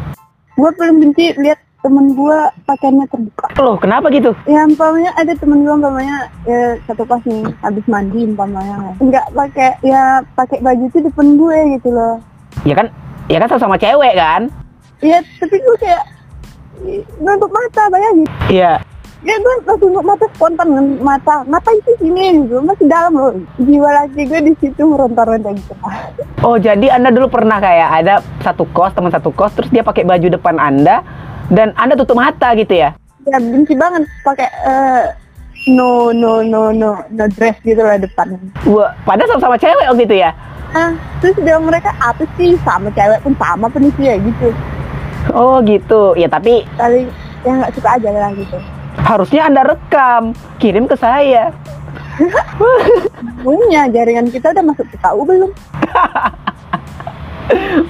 Gue 0.57 0.71
paling 0.73 0.97
benci 0.97 1.37
lihat 1.37 1.61
temen 1.85 2.17
gue 2.17 2.37
pakaiannya 2.65 3.05
terbuka. 3.07 3.47
Loh, 3.61 3.77
kenapa 3.77 4.09
gitu? 4.09 4.33
Ya 4.49 4.65
umpamanya 4.65 5.13
ada 5.15 5.33
temen 5.37 5.61
gue 5.61 5.73
umpamanya 5.77 6.27
ya 6.49 6.75
satu 6.89 7.05
pas 7.05 7.21
nih 7.23 7.45
habis 7.61 7.85
mandi 7.85 8.25
umpamanya 8.25 8.97
nggak 8.97 9.25
pakai 9.37 9.77
ya 9.85 10.25
pakai 10.33 10.59
baju 10.65 10.83
itu 10.89 10.99
depan 11.05 11.37
gue 11.37 11.57
gitu 11.77 11.89
loh. 11.93 12.17
Ya 12.65 12.73
kan, 12.73 12.89
ya 13.29 13.37
kan 13.37 13.61
sama 13.61 13.77
cewek 13.77 14.17
kan? 14.17 14.49
Ya 15.05 15.21
tapi 15.37 15.61
gue 15.61 15.77
kayak 15.77 16.03
nutup 17.21 17.53
mata 17.53 17.83
bayangin. 17.93 18.27
Iya. 18.49 18.81
Ya 19.25 19.33
gue 19.41 19.53
langsung 19.65 19.97
mata 20.05 20.29
spontan 20.37 20.69
mata. 21.01 21.41
Ngapain 21.49 21.81
sih 21.89 21.95
sini 21.97 22.45
gitu? 22.45 22.61
Masih 22.61 22.85
dalam 22.85 23.17
loh. 23.17 23.33
Jiwa 23.57 23.89
laki 24.05 24.29
gue 24.29 24.39
di 24.45 24.53
situ 24.61 24.81
meronta-ronta 24.85 25.49
gitu. 25.57 25.73
Oh, 26.45 26.61
jadi 26.61 26.93
Anda 26.93 27.09
dulu 27.09 27.25
pernah 27.25 27.57
kayak 27.57 27.89
ada 28.03 28.21
satu 28.45 28.69
kos, 28.69 28.93
teman 28.93 29.09
satu 29.09 29.33
kos, 29.33 29.57
terus 29.57 29.73
dia 29.73 29.81
pakai 29.81 30.05
baju 30.05 30.27
depan 30.37 30.61
Anda 30.61 31.01
dan 31.49 31.73
Anda 31.73 31.97
tutup 31.97 32.21
mata 32.21 32.53
gitu 32.53 32.77
ya? 32.77 32.93
Ya 33.25 33.37
benci 33.41 33.73
banget 33.73 34.05
pakai 34.21 34.47
eh, 34.47 35.03
no 35.73 36.13
no 36.13 36.45
no 36.45 36.71
no 36.71 37.01
no 37.09 37.23
dress 37.33 37.57
gitu 37.65 37.81
lah 37.81 37.97
depan. 37.97 38.37
Wah, 38.69 38.93
padahal 39.03 39.35
sama-sama 39.35 39.57
cewek 39.57 39.87
waktu 39.89 40.05
itu 40.05 40.15
ya? 40.21 40.31
Ah, 40.77 40.93
terus 41.19 41.35
bilang 41.41 41.65
mereka 41.65 41.89
apa 41.97 42.21
sih 42.37 42.53
sama 42.61 42.93
cewek 42.93 43.19
pun 43.25 43.33
sama 43.41 43.65
penisia 43.67 44.13
gitu. 44.21 44.53
Oh 45.33 45.59
gitu. 45.65 46.13
Ya 46.15 46.29
tapi 46.29 46.63
Kali 46.77 47.09
yang 47.43 47.59
nggak 47.59 47.73
suka 47.75 47.97
aja 47.97 48.09
lah 48.13 48.31
gitu. 48.37 48.57
Harusnya 49.01 49.49
Anda 49.49 49.61
rekam, 49.65 50.33
kirim 50.57 50.89
ke 50.89 50.97
saya. 50.97 51.53
Punya 53.45 53.85
jaringan 53.93 54.33
kita 54.33 54.49
udah 54.53 54.63
masuk 54.65 54.85
ke 54.89 54.97
KU 54.97 55.21
belum? 55.21 55.51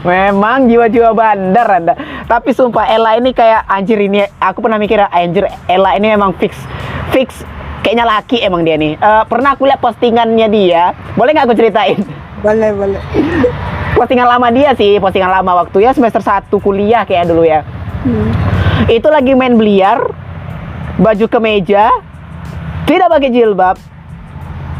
Memang 0.08 0.70
jiwa-jiwa 0.70 1.12
bandar 1.18 1.68
Anda. 1.68 1.94
Tapi 2.28 2.54
sumpah 2.54 2.92
Ella 2.92 3.18
ini 3.18 3.34
kayak 3.34 3.66
anjir 3.66 3.98
ini 3.98 4.22
aku 4.38 4.62
pernah 4.62 4.78
mikir 4.78 5.02
anjir 5.02 5.50
Ella 5.66 5.98
ini 5.98 6.14
emang 6.14 6.38
fix 6.38 6.54
fix 7.10 7.42
kayaknya 7.82 8.06
laki 8.06 8.44
emang 8.44 8.68
dia 8.68 8.78
nih. 8.78 9.00
Eh, 9.00 9.24
pernah 9.32 9.56
aku 9.56 9.66
lihat 9.66 9.80
postingannya 9.80 10.48
dia. 10.52 10.92
Boleh 11.16 11.32
nggak 11.34 11.48
aku 11.48 11.58
ceritain? 11.58 11.98
Boleh 12.44 12.70
boleh. 12.76 13.02
Postingan 13.98 14.30
lama 14.30 14.54
dia 14.54 14.78
sih, 14.78 15.02
postingan 15.02 15.42
lama 15.42 15.66
waktu 15.66 15.82
ya 15.82 15.90
semester 15.90 16.22
1 16.22 16.54
kuliah 16.62 17.02
kayak 17.02 17.34
dulu 17.34 17.42
ya. 17.42 17.66
Hmm. 18.06 18.30
Itu 18.86 19.10
lagi 19.10 19.34
main 19.34 19.58
biliar, 19.58 20.14
baju 20.98 21.26
kemeja, 21.30 21.94
tidak 22.90 23.08
pakai 23.14 23.30
jilbab, 23.30 23.78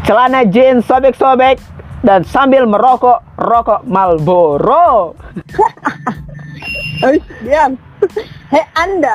celana 0.02 0.42
jeans 0.50 0.82
sobek-sobek, 0.86 1.62
dan 2.02 2.26
sambil 2.26 2.66
merokok 2.66 3.22
rokok 3.38 3.86
Marlboro. 3.86 5.14
Oh, 6.98 7.14
diam. 7.46 7.78
Hei 8.52 8.64
Anda. 8.74 9.14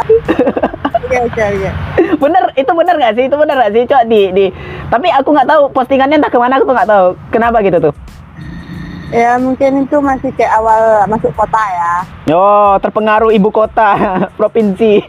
Oke 1.03 1.17
oke 1.19 1.41
oke. 1.43 1.69
bener, 2.15 2.43
itu 2.55 2.71
bener 2.71 2.95
gak 2.95 3.13
sih? 3.19 3.27
Itu 3.27 3.35
bener 3.35 3.59
gak 3.59 3.75
sih? 3.75 3.83
Coba 3.83 4.07
di, 4.07 4.31
di. 4.31 4.45
Tapi 4.87 5.11
aku 5.11 5.35
nggak 5.35 5.49
tahu 5.51 5.61
postingannya 5.75 6.23
entah 6.23 6.31
ke 6.31 6.39
mana 6.39 6.55
aku 6.55 6.71
tuh 6.71 6.75
nggak 6.79 6.87
tahu. 6.87 7.07
Kenapa 7.27 7.59
gitu 7.59 7.91
tuh? 7.91 7.93
Ya 9.11 9.35
mungkin 9.35 9.83
itu 9.83 9.99
masih 9.99 10.31
kayak 10.31 10.63
awal 10.63 11.03
masuk 11.11 11.35
kota 11.35 11.59
ya. 11.59 11.93
Oh, 12.31 12.79
terpengaruh 12.79 13.35
ibu 13.35 13.51
kota 13.51 13.99
provinsi. 14.39 15.03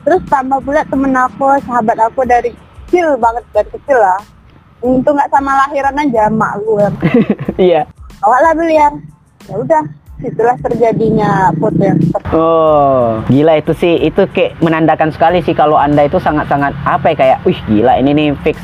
Terus 0.00 0.22
tambah 0.32 0.58
pula 0.64 0.82
temen 0.88 1.12
aku, 1.12 1.60
sahabat 1.68 1.98
aku 2.00 2.24
dari 2.24 2.50
kecil 2.88 3.20
banget 3.20 3.44
dari 3.52 3.68
kecil 3.68 3.98
lah. 4.00 4.20
Itu 4.80 5.10
nggak 5.12 5.28
sama 5.28 5.52
lahiran 5.66 6.00
aja 6.00 6.32
mak 6.32 6.52
gue. 6.64 6.86
Iya. 7.70 7.84
Awalnya 8.24 8.52
biliar. 8.56 8.92
Ya 9.48 9.54
udah, 9.56 9.82
situlah 10.20 10.56
terjadinya 10.60 11.52
foto 11.56 11.80
yang 11.80 11.98
seperti 12.00 12.28
Oh, 12.36 13.24
gila 13.28 13.56
itu 13.60 13.72
sih, 13.76 13.96
itu 14.04 14.22
kayak 14.30 14.60
menandakan 14.60 15.10
sekali 15.12 15.40
sih 15.44 15.56
kalau 15.56 15.80
anda 15.80 16.04
itu 16.04 16.20
sangat-sangat 16.20 16.76
apa 16.84 17.12
ya 17.12 17.16
kayak, 17.16 17.38
wih 17.48 17.56
gila 17.68 17.96
ini 17.96 18.12
nih 18.12 18.28
fix, 18.44 18.56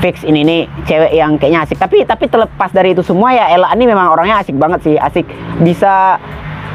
fix 0.00 0.24
ini 0.24 0.40
nih 0.42 0.60
cewek 0.88 1.12
yang 1.12 1.36
kayaknya 1.36 1.68
asik. 1.68 1.76
Tapi 1.76 2.04
tapi 2.08 2.28
terlepas 2.28 2.72
dari 2.72 2.96
itu 2.96 3.04
semua 3.04 3.32
ya, 3.36 3.52
Ella 3.52 3.72
ini 3.76 3.84
memang 3.88 4.12
orangnya 4.12 4.40
asik 4.40 4.56
banget 4.56 4.80
sih, 4.84 4.96
asik 4.96 5.28
bisa 5.60 6.16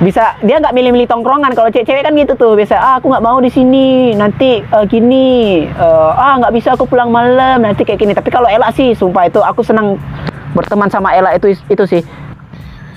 bisa 0.04 0.36
dia 0.44 0.60
nggak 0.60 0.76
milih-milih 0.76 1.08
tongkrongan 1.08 1.56
kalau 1.56 1.72
cewek-cewek 1.72 2.04
kan 2.04 2.12
gitu 2.20 2.36
tuh 2.36 2.52
biasa 2.60 2.76
ah 2.76 2.94
aku 3.00 3.08
nggak 3.16 3.24
mau 3.24 3.40
di 3.40 3.48
sini 3.48 4.12
nanti 4.12 4.60
eh, 4.60 4.86
gini 4.92 5.64
Eh, 5.66 6.12
ah 6.20 6.36
nggak 6.36 6.52
bisa 6.52 6.76
aku 6.76 6.84
pulang 6.84 7.08
malam 7.12 7.64
nanti 7.64 7.88
kayak 7.88 8.04
gini 8.04 8.12
tapi 8.12 8.28
kalau 8.28 8.52
Ella 8.52 8.68
sih 8.76 8.92
sumpah 8.92 9.32
itu 9.32 9.40
aku 9.40 9.64
senang 9.64 9.96
berteman 10.52 10.92
sama 10.92 11.16
Ella 11.16 11.32
itu 11.36 11.56
itu 11.72 11.84
sih 11.88 12.04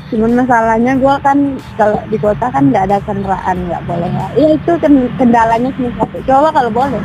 Cuman 0.08 0.40
masalahnya 0.40 0.96
gue 0.96 1.14
kan 1.20 1.36
kalau 1.76 2.00
di 2.08 2.16
kota 2.16 2.48
kan 2.48 2.72
nggak 2.72 2.88
ada 2.88 2.96
kendaraan 3.04 3.56
nggak 3.68 3.82
boleh 3.84 4.08
ya. 4.08 4.26
Ya 4.40 4.48
itu 4.56 4.72
kan 4.80 4.92
kendalanya 5.20 5.68
cuma 5.76 5.92
satu. 6.00 6.16
Coba 6.24 6.48
kalau 6.48 6.70
boleh. 6.72 6.96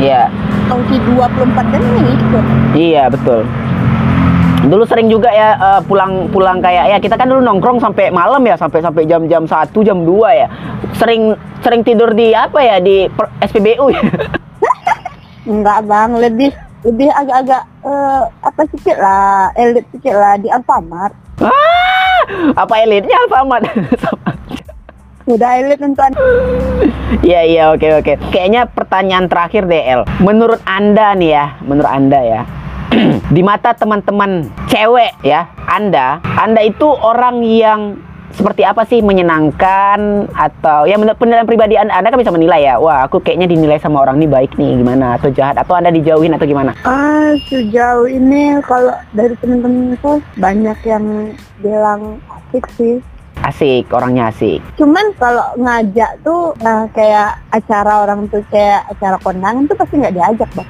Iya 0.00 0.32
Fungsi 0.64 0.96
24 1.12 1.44
jam 1.76 1.82
ini 1.92 2.12
ikut. 2.16 2.44
Iya 2.72 3.02
betul. 3.12 3.44
Dulu 4.68 4.84
sering 4.84 5.08
juga 5.08 5.32
ya 5.32 5.56
eh, 5.56 5.80
pulang-pulang 5.88 6.60
kayak 6.60 6.84
ya 6.92 6.98
kita 7.00 7.16
kan 7.16 7.26
dulu 7.26 7.40
nongkrong 7.40 7.80
sampai 7.80 8.12
malam 8.12 8.44
ya 8.44 8.54
sampai 8.54 8.84
sampai 8.84 9.08
jam-jam 9.08 9.48
1 9.48 9.72
jam 9.72 9.98
2 10.04 10.40
ya. 10.44 10.48
Sering 11.00 11.32
sering 11.64 11.82
tidur 11.82 12.12
di 12.12 12.36
apa 12.36 12.60
ya 12.60 12.76
di 12.78 13.08
per- 13.08 13.32
SPBU 13.42 13.88
ya. 13.90 14.02
Enggak 15.48 15.88
bang, 15.88 16.10
lebih 16.20 16.52
lebih 16.84 17.08
agak-agak 17.10 17.62
eh, 17.82 18.22
apa 18.44 18.60
sedikit 18.68 18.96
lah, 19.00 19.50
elit 19.56 19.84
sedikit 19.90 20.14
lah 20.14 20.36
di 20.36 20.48
Alfamart. 20.52 21.14
ah, 21.40 22.20
apa 22.54 22.74
elitnya 22.84 23.16
Alfamart? 23.26 23.64
Udah 25.28 25.50
elit 25.60 25.76
tentuan. 25.76 26.12
Iya 27.20 27.40
iya 27.44 27.62
oke 27.72 27.88
oke. 28.00 28.12
Kayaknya 28.32 28.64
pertanyaan 28.68 29.28
terakhir 29.28 29.68
El. 29.68 30.04
Menurut 30.24 30.60
anda 30.64 31.12
nih 31.12 31.30
ya, 31.36 31.46
menurut 31.64 31.90
anda 31.90 32.20
ya, 32.20 32.42
di 33.36 33.42
mata 33.44 33.76
teman-teman 33.76 34.48
cewek 34.68 35.12
ya, 35.20 35.48
anda, 35.68 36.20
anda 36.24 36.60
itu 36.64 36.88
orang 36.88 37.44
yang 37.44 37.80
seperti 38.28 38.62
apa 38.62 38.86
sih 38.86 39.02
menyenangkan 39.02 40.30
atau 40.30 40.86
ya 40.86 40.94
menurut 40.94 41.18
penilaian 41.18 41.48
pribadi 41.48 41.74
anda, 41.74 41.96
anda 41.98 42.12
kan 42.12 42.20
bisa 42.22 42.30
menilai 42.30 42.70
ya, 42.70 42.78
wah 42.78 43.02
aku 43.04 43.18
kayaknya 43.18 43.50
dinilai 43.50 43.82
sama 43.82 44.04
orang 44.04 44.22
ini 44.22 44.28
baik 44.30 44.54
nih 44.54 44.78
gimana 44.78 45.18
atau 45.18 45.28
jahat 45.32 45.58
atau 45.58 45.74
anda 45.74 45.90
dijauhin 45.90 46.36
atau 46.36 46.46
gimana? 46.46 46.72
Ah, 46.86 47.34
sejauh 47.50 48.06
ini 48.06 48.62
kalau 48.62 48.94
dari 49.10 49.34
temen-temen 49.42 49.98
tuh 49.98 50.22
banyak 50.38 50.78
yang 50.86 51.34
bilang 51.58 52.22
asik 52.30 52.64
sih. 52.78 53.02
Asik, 53.38 53.86
orangnya 53.94 54.34
asik. 54.34 54.58
Cuman 54.78 55.14
kalau 55.14 55.46
ngajak 55.58 56.22
tuh 56.26 56.54
nah, 56.58 56.90
kayak 56.90 57.38
acara 57.54 58.06
orang 58.06 58.26
tuh 58.30 58.42
kayak 58.50 58.82
acara 58.90 59.14
kondangan 59.22 59.66
tuh 59.66 59.78
pasti 59.78 59.94
nggak 59.98 60.14
diajak 60.14 60.50
bang. 60.54 60.68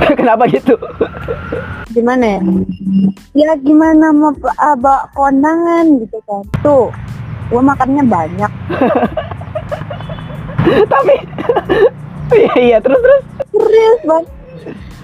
Kenapa 0.18 0.44
gitu? 0.48 0.74
Gimana 1.92 2.24
ya? 2.24 2.40
Ya 3.36 3.50
gimana 3.60 4.12
mau 4.12 4.32
ah, 4.60 4.76
bawa 4.76 5.08
kondangan 5.12 5.84
gitu 6.02 6.18
kan? 6.24 6.42
Tuh, 6.64 6.88
gua 7.48 7.62
makannya 7.62 8.04
banyak. 8.06 8.52
Tapi 10.92 11.14
iya 12.38 12.54
iya 12.58 12.78
terus 12.80 13.00
terus. 13.02 13.22
Serius 13.52 14.00
bang. 14.06 14.24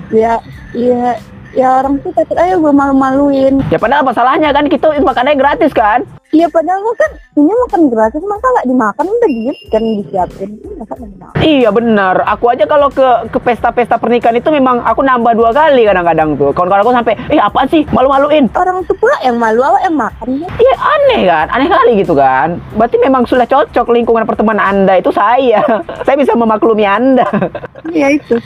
Ya, 0.08 0.40
ya, 0.72 1.20
ya 1.52 1.68
orang 1.84 2.00
tuh 2.00 2.08
takut 2.16 2.38
aja 2.40 2.56
gue 2.56 2.72
malu-maluin. 2.72 3.60
Ya 3.68 3.76
padahal 3.76 4.08
masalahnya 4.08 4.56
kan 4.56 4.72
kita 4.72 4.88
makannya 5.04 5.36
gratis 5.36 5.68
kan? 5.76 6.08
Iya 6.28 6.46
padahal 6.52 6.84
gua 6.84 6.92
kan 6.92 7.10
ini 7.40 7.48
makan 7.48 7.82
gratis 7.88 8.20
masa 8.20 8.46
nggak 8.52 8.68
dimakan 8.68 9.06
udah 9.08 9.30
gitu 9.32 9.64
kan 9.72 9.82
disiapin 9.96 10.50
dimakan. 10.60 10.98
Iya 11.40 11.68
benar. 11.72 12.20
Aku 12.36 12.52
aja 12.52 12.68
kalau 12.68 12.92
ke 12.92 13.32
ke 13.32 13.38
pesta-pesta 13.40 13.96
pernikahan 13.96 14.36
itu 14.36 14.52
memang 14.52 14.84
aku 14.84 15.00
nambah 15.00 15.32
dua 15.32 15.56
kali 15.56 15.88
kadang-kadang 15.88 16.36
tuh. 16.36 16.52
Kawan-kawan 16.52 16.84
aku 16.84 16.92
sampai, 16.92 17.14
eh 17.32 17.40
apa 17.40 17.64
sih 17.72 17.88
malu-maluin? 17.88 18.52
Orang 18.52 18.84
tuh 18.84 18.96
pula 19.00 19.16
yang 19.24 19.40
malu 19.40 19.64
awak 19.64 19.88
yang 19.88 19.96
makan 19.96 20.28
ya. 20.44 20.48
Iya 20.60 20.74
aneh 20.76 21.20
kan, 21.24 21.46
aneh 21.48 21.68
kali 21.72 21.92
gitu 22.04 22.12
kan. 22.12 22.60
Berarti 22.76 22.96
memang 23.00 23.22
sudah 23.24 23.48
cocok 23.48 23.86
lingkungan 23.88 24.28
pertemanan 24.28 24.64
anda 24.64 25.00
itu 25.00 25.08
saya. 25.08 25.64
saya 26.04 26.16
bisa 26.20 26.36
memaklumi 26.36 26.84
anda. 26.84 27.24
Iya 27.88 28.20
itu. 28.20 28.36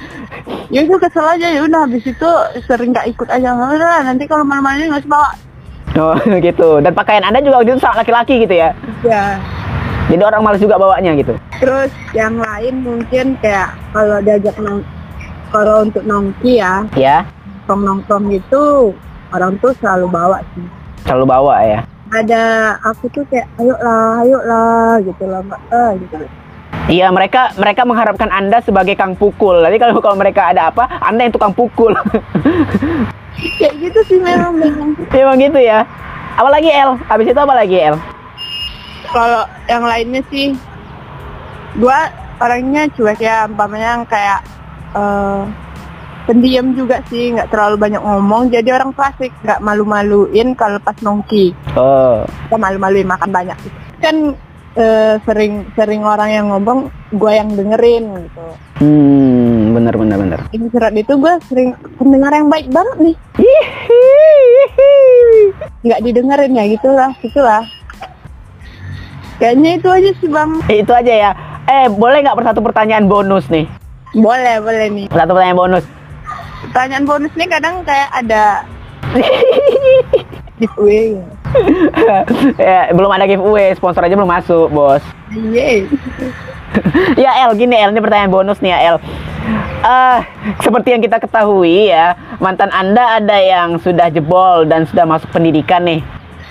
Ya 0.70 0.86
itu 0.86 0.94
kesel 1.02 1.26
aja 1.26 1.46
ya 1.50 1.60
udah 1.66 1.90
habis 1.90 2.06
itu 2.06 2.30
sering 2.64 2.94
nggak 2.94 3.10
ikut 3.10 3.28
aja 3.28 3.58
udah 3.58 4.06
nanti 4.06 4.24
kalau 4.30 4.46
malam-malam 4.46 4.86
nggak 4.86 5.02
usah 5.02 5.10
bawa. 5.10 5.30
Oh 5.96 6.16
gitu. 6.46 6.80
Dan 6.80 6.92
pakaian 6.92 7.22
anda 7.22 7.38
juga 7.38 7.60
waktu 7.60 7.72
itu 7.72 7.80
sangat 7.80 8.04
laki-laki 8.04 8.34
gitu 8.40 8.54
ya. 8.54 8.70
Ya. 9.02 9.36
Jadi 10.08 10.22
orang 10.22 10.42
malas 10.42 10.60
juga 10.60 10.76
bawanya 10.76 11.14
gitu. 11.14 11.32
Terus 11.56 11.88
yang 12.12 12.36
lain 12.36 12.82
mungkin 12.82 13.38
kayak 13.38 13.72
kalau 13.90 14.18
diajak 14.20 14.56
nong 14.58 14.82
kalau 15.48 15.84
untuk 15.84 16.02
nongki 16.02 16.58
ya 16.58 16.84
Ya, 16.92 17.24
nongkrong 17.64 17.82
nongkrong 17.82 18.24
gitu 18.30 18.92
orang 19.30 19.56
tuh 19.58 19.72
selalu 19.78 20.06
bawa 20.08 20.38
sih. 20.52 20.66
selalu 21.02 21.24
bawa 21.24 21.54
ya. 21.62 21.80
Ada 22.12 22.42
aku 22.84 23.08
tuh 23.08 23.24
kayak 23.26 23.48
ayo 23.56 23.72
lah 23.80 24.20
ayo 24.20 24.38
lah 24.44 25.00
gitu 25.00 25.24
lah 25.24 25.40
mbak 25.40 25.60
eh 25.70 25.90
gitu. 25.98 26.16
Iya 26.90 27.08
mereka 27.08 27.54
mereka 27.56 27.86
mengharapkan 27.86 28.28
anda 28.28 28.58
sebagai 28.60 28.92
kang 28.92 29.14
pukul. 29.14 29.62
Jadi 29.62 29.76
kalau 29.78 29.96
kalau 30.02 30.18
mereka 30.18 30.50
ada 30.50 30.68
apa, 30.68 30.88
anda 31.00 31.24
yang 31.24 31.32
tukang 31.32 31.54
pukul. 31.54 31.94
Kayak 33.32 33.74
gitu 33.80 34.00
sih 34.06 34.18
memang 34.18 34.54
memang. 34.54 34.88
Emang 35.10 35.36
gitu 35.36 35.58
ya. 35.58 35.84
Apalagi 36.34 36.68
L? 36.68 36.96
Habis 37.06 37.26
itu 37.28 37.40
apa 37.40 37.54
lagi 37.54 37.76
L? 37.76 37.96
Kalau 39.08 39.44
yang 39.66 39.84
lainnya 39.84 40.22
sih 40.28 40.56
gua 41.76 42.08
orangnya 42.38 42.88
cuek 42.90 43.20
ya 43.20 43.44
umpamanya 43.46 43.88
yang 43.96 44.04
kayak 44.04 44.40
eh 44.92 45.42
pendiam 46.22 46.70
juga 46.72 47.02
sih 47.10 47.34
nggak 47.34 47.50
terlalu 47.50 47.76
banyak 47.76 47.98
ngomong 47.98 48.46
jadi 48.46 48.78
orang 48.78 48.94
klasik 48.94 49.34
nggak 49.42 49.58
malu-maluin 49.58 50.54
kalau 50.54 50.78
pas 50.78 50.94
nongki 51.02 51.50
Oh, 51.74 52.22
kita 52.46 52.56
malu-maluin 52.56 53.08
makan 53.08 53.30
banyak 53.32 53.56
gitu. 53.58 53.74
kan 53.98 54.16
eh, 54.74 55.14
sering 55.22 55.68
sering 55.72 56.02
orang 56.02 56.30
yang 56.30 56.46
ngomong 56.48 56.88
gua 57.12 57.32
yang 57.34 57.52
dengerin 57.52 58.04
gitu 58.22 58.44
hmm, 58.80 59.72
bener 59.72 59.94
bener 59.94 60.16
bener. 60.18 60.40
ini 60.50 60.66
surat 60.68 60.92
itu 60.92 61.12
gua 61.14 61.36
sering 61.46 61.72
pendengar 61.96 62.32
yang 62.32 62.48
baik 62.48 62.68
banget 62.68 62.96
nih 63.02 63.16
nggak 65.82 66.00
didengerin 66.00 66.52
ya 66.54 66.64
gitulah 66.68 67.10
gitulah 67.20 67.62
kayaknya 69.36 69.70
itu 69.74 69.88
aja 69.90 70.10
sih 70.16 70.30
bang 70.30 70.50
Eh, 70.70 70.80
itu 70.80 70.92
aja 70.94 71.12
ya. 71.12 71.30
Eh, 71.64 71.90
boleh 71.90 72.22
nggak 72.22 72.38
satu 72.42 72.62
pertanyaan 72.62 73.06
bonus 73.06 73.46
nih? 73.48 73.66
boleh 74.12 74.60
boleh 74.60 74.86
nih 74.92 75.06
Satu 75.08 75.32
pertanyaan 75.32 75.58
bonus. 75.58 75.84
pertanyaan 76.68 77.04
bonus 77.04 77.32
nih 77.34 77.48
kadang 77.48 77.80
kayak 77.82 78.08
ada 78.12 78.62
giveaway 80.60 81.16
ya, 81.16 81.24
belum 82.96 83.10
ada 83.10 83.24
giveaway, 83.24 83.72
sponsor 83.72 84.02
aja 84.02 84.14
belum 84.14 84.28
masuk, 84.28 84.68
bos. 84.68 85.02
iya 85.30 85.84
ya 87.22 87.30
El, 87.42 87.52
gini 87.54 87.76
El, 87.76 87.92
ini 87.92 88.00
pertanyaan 88.00 88.32
bonus 88.32 88.58
nih 88.58 88.70
ya 88.70 88.78
El. 88.86 88.96
Eh, 89.82 90.18
seperti 90.58 90.88
yang 90.90 91.02
kita 91.02 91.18
ketahui 91.18 91.90
ya, 91.90 92.12
mantan 92.38 92.70
Anda 92.70 93.18
ada 93.18 93.36
yang 93.36 93.76
sudah 93.76 94.08
jebol 94.08 94.64
dan 94.64 94.86
sudah 94.86 95.04
masuk 95.04 95.28
pendidikan 95.30 95.82
nih. 95.82 96.00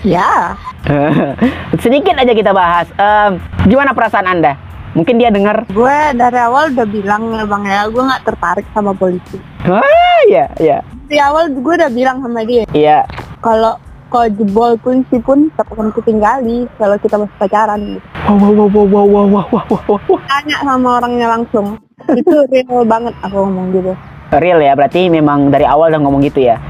ya 0.02 0.54
Sedikit 1.78 2.14
aja 2.14 2.30
kita 2.30 2.50
bahas. 2.50 2.90
Em, 2.92 3.38
gimana 3.64 3.90
perasaan 3.90 4.26
Anda? 4.28 4.54
Mungkin 4.92 5.16
dia 5.16 5.32
dengar. 5.32 5.64
gue 5.66 5.98
dari 6.12 6.36
awal 6.36 6.68
udah 6.68 6.84
bilang 6.84 7.32
ya 7.32 7.42
bang 7.42 7.64
ya 7.64 7.80
gue 7.88 8.02
nggak 8.02 8.22
tertarik 8.22 8.66
sama 8.70 8.92
polisi 8.92 9.40
Ah, 9.64 9.80
ya, 10.28 10.52
ya. 10.58 10.84
di 11.08 11.16
awal 11.16 11.48
gue 11.48 11.74
udah 11.74 11.88
bilang 11.88 12.20
sama 12.20 12.44
dia 12.44 12.68
Iya. 12.68 13.08
kalau 13.40 13.80
kalau 14.12 14.28
jebol 14.28 14.76
kunci 14.84 15.16
pun 15.24 15.48
tak 15.56 15.64
akan 15.72 15.88
ketinggali 15.96 16.68
kalau 16.76 17.00
kita 17.00 17.16
masih 17.16 17.36
pacaran 17.40 17.80
gitu. 17.96 18.04
wah 18.28 18.52
wah 18.52 18.68
wah 18.68 18.84
wah 18.84 19.24
wah 19.24 19.46
wah 19.48 19.64
wah 19.72 19.82
wah. 19.88 20.20
Tanya 20.28 20.60
sama 20.60 21.00
orangnya 21.00 21.32
langsung. 21.32 21.80
Itu 22.12 22.44
real 22.52 22.84
banget 22.84 23.16
aku 23.24 23.48
ngomong 23.48 23.72
gitu. 23.72 23.96
Real 24.36 24.60
ya, 24.60 24.76
berarti 24.76 25.08
memang 25.08 25.48
dari 25.48 25.64
awal 25.64 25.88
udah 25.88 26.00
ngomong 26.04 26.20
gitu 26.28 26.44
ya? 26.44 26.60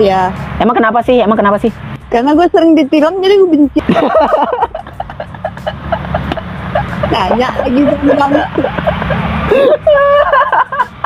Iya. 0.00 0.32
Emang 0.56 0.76
kenapa 0.76 1.04
sih? 1.04 1.20
Emang 1.20 1.36
kenapa 1.36 1.60
sih? 1.60 1.68
Karena 2.08 2.32
gue 2.32 2.48
sering 2.48 2.72
ditilang 2.72 3.20
jadi 3.20 3.34
gue 3.36 3.50
benci. 3.52 3.80
Tanya 7.12 7.48
lagi 7.60 7.80
sama 8.16 8.40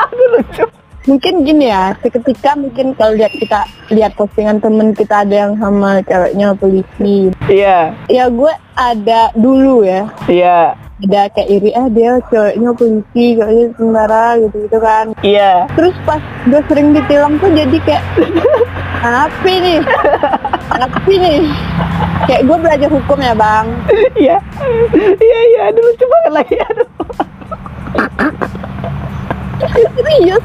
Aduh 0.06 0.26
lucu. 0.38 0.79
Mungkin 1.10 1.42
gini 1.42 1.66
ya, 1.66 1.90
seketika 1.98 2.54
mungkin 2.54 2.94
kalau 2.94 3.18
lihat 3.18 3.34
kita 3.34 3.66
lihat 3.90 4.14
postingan 4.14 4.62
temen 4.62 4.94
kita 4.94 5.26
ada 5.26 5.50
yang 5.50 5.58
sama 5.58 5.98
ceweknya 6.06 6.54
polisi. 6.54 7.34
Iya, 7.50 7.98
Ya 8.06 8.30
gue 8.30 8.52
ada 8.78 9.34
dulu 9.34 9.82
ya, 9.82 10.06
iya, 10.30 10.78
ada 11.02 11.26
kayak 11.34 11.50
iri 11.50 11.74
ah 11.74 11.90
dia 11.90 12.22
ceweknya 12.30 12.70
polisi, 12.78 13.34
kayaknya 13.34 13.66
sementara 13.74 14.38
gitu 14.38 14.56
gitu 14.70 14.78
kan. 14.78 15.06
iya. 15.26 15.66
Terus 15.74 15.98
pas 16.06 16.22
gue 16.46 16.62
sering 16.70 16.94
ditilang 16.94 17.34
tuh 17.42 17.50
jadi 17.50 17.76
kayak 17.82 18.04
apa 19.26 19.50
nih? 19.50 19.82
Apa 20.70 21.10
nih? 21.10 21.42
Kayak 22.30 22.42
gue 22.46 22.56
belajar 22.62 22.86
hukum 22.88 23.18
ya 23.18 23.34
bang. 23.34 23.66
Iya, 24.14 24.38
iya, 25.18 25.40
iya. 25.50 25.60
Aduh, 25.74 25.82
lucu 25.82 26.06
banget 26.06 26.32
lagi. 26.38 26.54
Aduh. 26.70 26.88
Serius. 29.98 30.44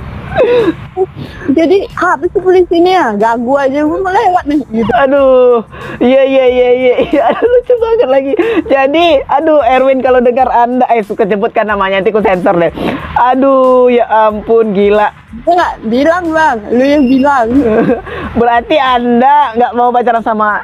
Jadi 1.55 1.85
habis 1.95 2.29
sih 2.33 2.41
polisi 2.41 2.81
ini 2.81 2.95
ya, 2.95 3.13
ganggu 3.15 3.53
aja 3.55 3.85
gue 3.85 3.99
mau 4.01 4.11
lewat 4.11 4.43
nih 4.49 4.59
gitu. 4.71 4.91
Aduh, 4.97 5.61
iya 6.01 6.21
iya 6.25 6.45
iya 6.49 6.69
iya, 7.05 7.21
aduh 7.29 7.45
lucu 7.45 7.73
banget 7.77 8.09
lagi. 8.09 8.33
Jadi, 8.65 9.05
aduh 9.29 9.61
Erwin 9.63 10.01
kalau 10.01 10.19
dengar 10.19 10.49
anda, 10.49 10.85
eh 10.89 11.05
suka 11.05 11.27
sebutkan 11.29 11.69
namanya 11.69 12.01
nanti 12.01 12.11
aku 12.11 12.25
sensor 12.25 12.57
deh. 12.57 12.73
Aduh, 13.15 13.93
ya 13.93 14.09
ampun 14.09 14.73
gila. 14.73 15.13
Gue 15.45 15.53
nggak 15.53 15.75
bilang 15.87 16.25
bang, 16.31 16.57
lu 16.71 16.83
yang 16.83 17.05
bilang. 17.05 17.47
Berarti 18.39 18.75
anda 18.79 19.53
nggak 19.55 19.71
mau 19.77 19.93
pacaran 19.93 20.23
sama 20.23 20.63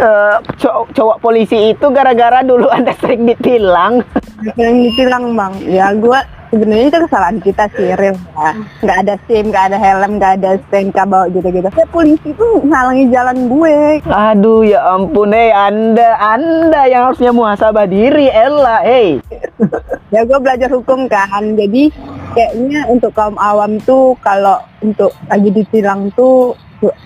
eh, 0.00 0.36
cowok, 0.56 0.84
cowok 0.96 1.16
polisi 1.20 1.76
itu 1.76 1.86
gara-gara 1.92 2.40
dulu 2.40 2.66
anda 2.76 2.96
sering 2.96 3.28
ditilang. 3.28 4.00
Yang 4.56 4.74
ditilang 4.88 5.36
bang, 5.36 5.52
ya 5.68 5.92
gue 5.92 6.20
sebenarnya 6.48 6.86
itu 6.88 6.98
kesalahan 7.04 7.38
kita 7.44 7.64
sih 7.76 7.92
real 7.92 8.16
ya. 8.16 8.50
Nggak 8.80 8.98
ada 9.04 9.14
SIM, 9.28 9.44
nggak 9.52 9.64
ada 9.70 9.78
helm, 9.78 10.10
nggak 10.16 10.32
ada 10.40 10.48
STNK 10.64 10.98
bawa 11.04 11.26
gitu-gitu. 11.28 11.68
Ya, 11.68 11.86
polisi 11.92 12.28
tuh 12.34 12.64
ngalangi 12.64 13.04
jalan 13.12 13.36
gue. 13.52 14.00
Aduh, 14.08 14.64
ya 14.64 14.80
ampun, 14.96 15.36
eh 15.36 15.52
anda, 15.52 16.16
anda 16.16 16.88
yang 16.88 17.12
harusnya 17.12 17.36
muhasabah 17.36 17.84
diri, 17.84 18.32
Ella, 18.32 18.80
hey. 18.80 19.20
ya 20.14 20.26
gue 20.26 20.38
belajar 20.42 20.68
hukum 20.74 21.06
kan 21.06 21.54
jadi 21.54 21.92
kayaknya 22.34 22.80
untuk 22.90 23.14
kaum 23.14 23.38
awam 23.38 23.78
tuh 23.82 24.18
kalau 24.18 24.58
untuk 24.82 25.14
lagi 25.30 25.50
ditilang 25.54 26.10
tuh 26.18 26.54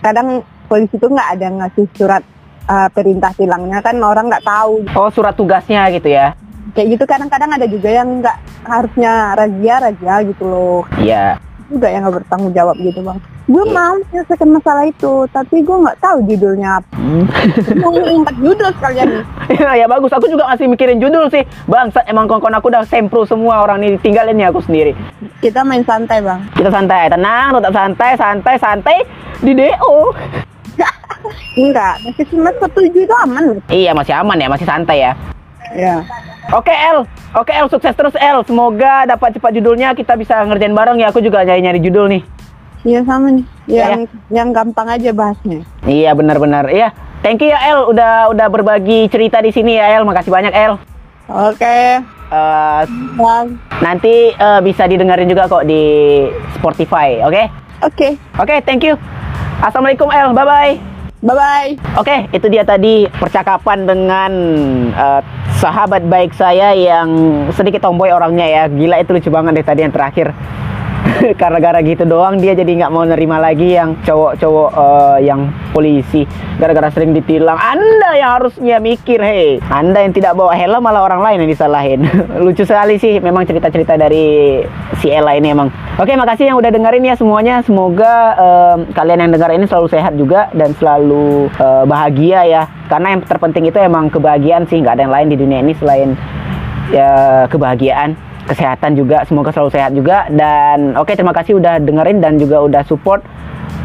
kadang 0.01 0.41
polisi 0.69 0.97
tuh 0.97 1.13
nggak 1.13 1.31
ada 1.39 1.49
ngasih 1.53 1.87
surat 1.93 2.23
uh, 2.69 2.89
perintah 2.93 3.33
tilangnya 3.37 3.81
kan 3.85 3.97
orang 4.01 4.29
nggak 4.29 4.47
tahu. 4.47 4.85
Oh, 4.97 5.11
surat 5.13 5.37
tugasnya 5.37 5.89
gitu 5.93 6.11
ya? 6.13 6.35
kayak 6.75 6.89
gitu 6.99 7.05
kadang-kadang 7.07 7.51
ada 7.55 7.67
juga 7.71 7.89
yang 7.89 8.09
nggak 8.21 8.37
harusnya 8.67 9.13
razia 9.39 9.75
razia 9.79 10.15
gitu 10.27 10.45
loh. 10.45 10.83
Iya. 10.99 11.39
juga 11.65 11.89
yang 11.89 12.05
nggak 12.05 12.23
bertanggung 12.23 12.53
jawab 12.53 12.77
gitu 12.77 13.01
bang. 13.01 13.19
Gue 13.49 13.65
mau 13.73 13.97
menyelesaikan 13.97 14.51
masalah 14.53 14.85
itu 14.85 15.25
tapi 15.33 15.65
gue 15.65 15.77
nggak 15.81 15.97
tahu 15.97 16.19
judulnya 16.29 16.81
apa. 16.81 16.93
Mau 17.83 17.93
ngangkat 17.93 18.37
judul 18.41 18.69
sekalian. 18.77 19.09
Nih 19.49 19.81
ya 19.81 19.87
bagus, 19.89 20.13
aku 20.13 20.29
juga 20.29 20.45
masih 20.49 20.69
mikirin 20.69 21.01
judul 21.01 21.29
sih. 21.33 21.45
Bangsat, 21.65 22.05
emang 22.09 22.29
kawan-kawan 22.29 22.61
aku 22.61 22.69
udah 22.69 22.85
sempro 22.85 23.25
semua 23.25 23.65
orang 23.65 23.81
ini 23.81 23.97
tinggalin 24.01 24.41
ya 24.41 24.53
aku 24.53 24.61
sendiri. 24.65 24.93
kita 25.41 25.61
main 25.65 25.85
santai 25.85 26.21
bang. 26.21 26.41
Kita 26.53 26.69
santai, 26.69 27.09
tenang, 27.13 27.49
tetap 27.57 27.73
santai, 27.73 28.11
santai, 28.17 28.55
santai. 28.61 28.97
Di 29.41 29.53
DO. 29.53 29.97
Enggak 31.55 31.95
masih 32.03 32.25
semester 32.29 32.69
tujuh 32.71 33.03
itu 33.05 33.15
aman 33.25 33.59
Iya, 33.67 33.91
masih 33.93 34.15
aman 34.15 34.37
ya, 34.37 34.49
masih 34.49 34.67
santai 34.67 34.99
ya. 35.05 35.13
ya 35.75 35.97
Oke 36.53 36.71
El, 36.71 37.09
oke 37.33 37.49
El, 37.49 37.73
sukses 37.73 37.97
terus 37.97 38.13
El. 38.15 38.45
Semoga 38.45 39.09
dapat 39.09 39.33
cepat 39.33 39.57
judulnya, 39.57 39.97
kita 39.97 40.13
bisa 40.13 40.45
ngerjain 40.45 40.77
bareng 40.77 41.01
ya. 41.01 41.09
Aku 41.09 41.25
juga 41.25 41.41
nyari-nyari 41.41 41.81
judul 41.81 42.05
nih. 42.13 42.23
Iya 42.85 43.01
sama 43.09 43.33
nih. 43.33 43.45
Iya, 43.65 43.85
Yang 43.89 44.03
yang 44.29 44.49
gampang 44.53 44.93
aja 44.93 45.11
bahasnya. 45.17 45.65
Iya, 45.89 46.13
benar-benar. 46.13 46.69
Iya, 46.69 46.93
thank 47.25 47.41
you 47.41 47.49
ya 47.49 47.57
El, 47.65 47.89
udah 47.89 48.29
udah 48.29 48.47
berbagi 48.53 49.09
cerita 49.09 49.41
di 49.41 49.57
sini 49.57 49.81
ya 49.81 49.89
El. 49.97 50.05
Makasih 50.05 50.29
banyak 50.29 50.53
El. 50.53 50.77
Oke. 51.33 52.05
Eh, 52.29 52.83
Bang. 53.17 53.57
nanti 53.81 54.29
eh, 54.31 54.61
bisa 54.61 54.85
didengarin 54.85 55.25
juga 55.25 55.49
kok 55.49 55.65
di 55.65 55.81
Spotify, 56.53 57.25
oke? 57.25 57.43
Oke. 57.81 58.09
Oke, 58.37 58.55
thank 58.65 58.85
you. 58.85 59.01
Assalamualaikum 59.61 60.13
El, 60.13 60.37
bye 60.37 60.45
bye. 60.45 60.94
Bye 61.25 61.33
bye. 61.33 61.71
Oke, 61.97 62.29
itu 62.37 62.53
dia 62.53 62.69
tadi 62.69 63.09
percakapan 63.09 63.89
dengan 63.89 64.33
eh, 64.93 65.21
sahabat 65.57 66.05
baik 66.05 66.37
saya 66.37 66.77
yang 66.77 67.09
sedikit 67.57 67.81
tomboy 67.81 68.13
orangnya 68.13 68.45
ya. 68.45 68.63
Gila 68.69 69.01
itu 69.01 69.17
lucu 69.17 69.31
banget 69.33 69.57
deh 69.57 69.65
tadi 69.65 69.81
yang 69.89 69.95
terakhir. 69.97 70.37
Karena 71.41 71.59
gara 71.61 71.81
gitu 71.85 72.05
doang 72.09 72.41
dia 72.41 72.57
jadi 72.57 72.69
nggak 72.85 72.93
mau 72.93 73.05
nerima 73.05 73.39
lagi 73.39 73.77
yang 73.77 73.97
cowok-cowok 74.03 74.71
eh, 74.75 75.19
yang 75.29 75.51
polisi. 75.71 76.25
Gara-gara 76.59 76.89
sering 76.95 77.13
ditilang. 77.13 77.59
Anda 77.59 78.11
yang 78.17 78.31
harusnya 78.41 78.77
mikir, 78.79 79.19
hei. 79.21 79.59
Anda 79.69 80.07
yang 80.07 80.15
tidak 80.15 80.39
bawa 80.39 80.55
helm 80.55 80.83
malah 80.85 81.03
orang 81.05 81.21
lain 81.23 81.47
yang 81.47 81.51
disalahin. 81.51 82.01
lucu 82.45 82.63
sekali 82.63 82.97
sih 83.01 83.19
memang 83.19 83.45
cerita-cerita 83.45 83.99
dari 83.99 84.61
si 85.03 85.11
Ella 85.11 85.35
ini 85.35 85.51
emang. 85.51 85.69
Oke, 85.99 86.15
makasih 86.15 86.51
yang 86.51 86.59
udah 86.59 86.71
dengerin 86.71 87.07
ya 87.07 87.15
semuanya. 87.15 87.63
Semoga 87.63 88.15
em, 88.35 88.79
kalian 88.95 89.29
yang 89.29 89.33
dengar 89.33 89.51
ini 89.55 89.67
selalu 89.67 89.89
sehat 89.91 90.15
juga 90.19 90.51
dan 90.55 90.75
selalu 90.79 91.51
eh, 91.51 91.85
bahagia 91.87 92.41
ya. 92.47 92.63
Karena 92.87 93.17
yang 93.17 93.21
terpenting 93.25 93.65
itu 93.69 93.79
emang 93.81 94.13
kebahagiaan 94.13 94.69
sih, 94.69 94.79
nggak 94.83 95.01
ada 95.01 95.03
yang 95.09 95.15
lain 95.15 95.29
di 95.33 95.37
dunia 95.41 95.59
ini 95.65 95.73
selain 95.79 96.19
ya 96.93 97.45
kebahagiaan, 97.49 98.13
kesehatan 98.47 98.97
juga. 98.97 99.25
Semoga 99.25 99.51
selalu 99.51 99.71
sehat 99.73 99.93
juga. 99.97 100.29
Dan 100.29 100.95
oke, 100.95 101.13
terima 101.17 101.33
kasih 101.33 101.59
udah 101.59 101.81
dengerin 101.81 102.19
dan 102.21 102.37
juga 102.37 102.61
udah 102.65 102.83
support. 102.85 103.25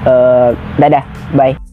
Eh, 0.06 0.50
dadah, 0.80 1.04
bye. 1.36 1.68